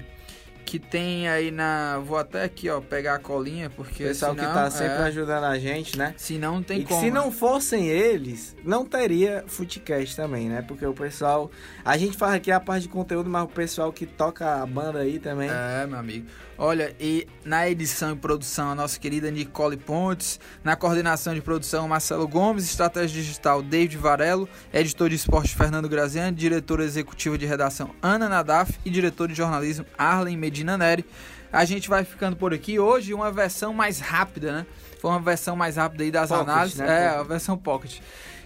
que 0.70 0.78
tem 0.78 1.28
aí 1.28 1.50
na, 1.50 1.98
vou 1.98 2.16
até 2.16 2.44
aqui, 2.44 2.70
ó, 2.70 2.80
pegar 2.80 3.16
a 3.16 3.20
colinha 3.20 3.70
O 3.70 3.72
porque 3.72 4.04
pessoal 4.04 4.36
senão, 4.36 4.48
que 4.48 4.54
tá 4.54 4.70
sempre 4.70 4.98
é, 4.98 5.06
ajudando 5.06 5.46
a 5.46 5.58
gente, 5.58 5.98
né? 5.98 6.14
senão 6.16 6.60
não 6.60 6.64
tem 6.64 6.82
e 6.82 6.86
como. 6.86 7.02
se 7.02 7.10
não 7.10 7.32
fossem 7.32 7.88
eles, 7.88 8.56
não 8.64 8.86
teria 8.86 9.44
Footcast 9.48 10.16
também, 10.16 10.48
né? 10.48 10.62
Porque 10.62 10.86
o 10.86 10.94
pessoal. 10.94 11.50
A 11.84 11.98
gente 11.98 12.16
faz 12.16 12.36
aqui 12.36 12.52
a 12.52 12.60
parte 12.60 12.84
de 12.84 12.90
conteúdo, 12.90 13.28
mas 13.32 13.46
o 13.46 13.48
pessoal 13.48 13.92
que 13.92 14.06
toca 14.06 14.62
a 14.62 14.66
banda 14.66 15.00
aí 15.00 15.18
também. 15.18 15.50
É, 15.50 15.88
meu 15.88 15.98
amigo. 15.98 16.28
Olha, 16.62 16.94
e 17.00 17.26
na 17.46 17.70
edição 17.70 18.12
e 18.12 18.18
produção, 18.18 18.72
a 18.72 18.76
nossa 18.76 19.00
querida 19.00 19.32
Nicole 19.32 19.78
Pontes. 19.78 20.42
Na 20.62 20.76
coordenação 20.76 21.34
de 21.34 21.40
produção, 21.40 21.88
Marcelo 21.88 22.28
Gomes. 22.28 22.66
Estratégia 22.66 23.22
digital, 23.22 23.64
David 23.64 23.98
Varelo. 23.98 24.48
Editor 24.74 25.08
de 25.08 25.16
esporte, 25.16 25.56
Fernando 25.56 25.88
Graziani. 25.88 26.36
Diretora 26.36 26.84
executiva 26.84 27.38
de 27.38 27.46
redação, 27.46 27.96
Ana 28.02 28.28
Nadaf. 28.28 28.78
E 28.84 28.90
diretor 28.90 29.30
de 29.30 29.36
jornalismo, 29.36 29.86
Arlen 29.98 30.36
Medina 30.36 30.59
Neri. 30.64 31.06
A 31.52 31.66
gente 31.66 31.90
vai 31.90 32.04
ficando 32.04 32.36
por 32.36 32.54
aqui. 32.54 32.80
Hoje, 32.80 33.14
uma 33.14 33.32
versão 33.32 33.74
mais 33.74 34.00
rápida, 34.00 34.52
né? 34.52 34.66
Foi 35.02 35.10
uma 35.12 35.20
versão 35.20 35.56
mais 35.56 35.78
rápida 35.78 36.04
aí 36.04 36.12
das 36.12 36.30
Pocket, 36.30 36.48
análises. 36.48 36.78
né? 36.78 37.06
É, 37.06 37.08
a 37.10 37.24
versão 37.24 37.58
Pocket. 37.58 38.00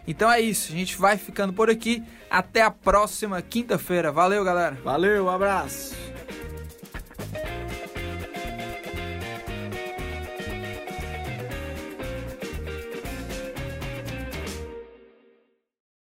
Então 0.07 0.31
é 0.31 0.39
isso. 0.39 0.71
A 0.71 0.75
gente 0.75 0.97
vai 0.97 1.17
ficando 1.17 1.51
por 1.51 1.69
aqui. 1.69 2.03
Até 2.29 2.61
a 2.61 2.71
próxima 2.71 3.41
quinta-feira. 3.41 4.11
Valeu, 4.11 4.43
galera. 4.43 4.77
Valeu, 4.83 5.25
um 5.25 5.29
abraço. 5.29 5.95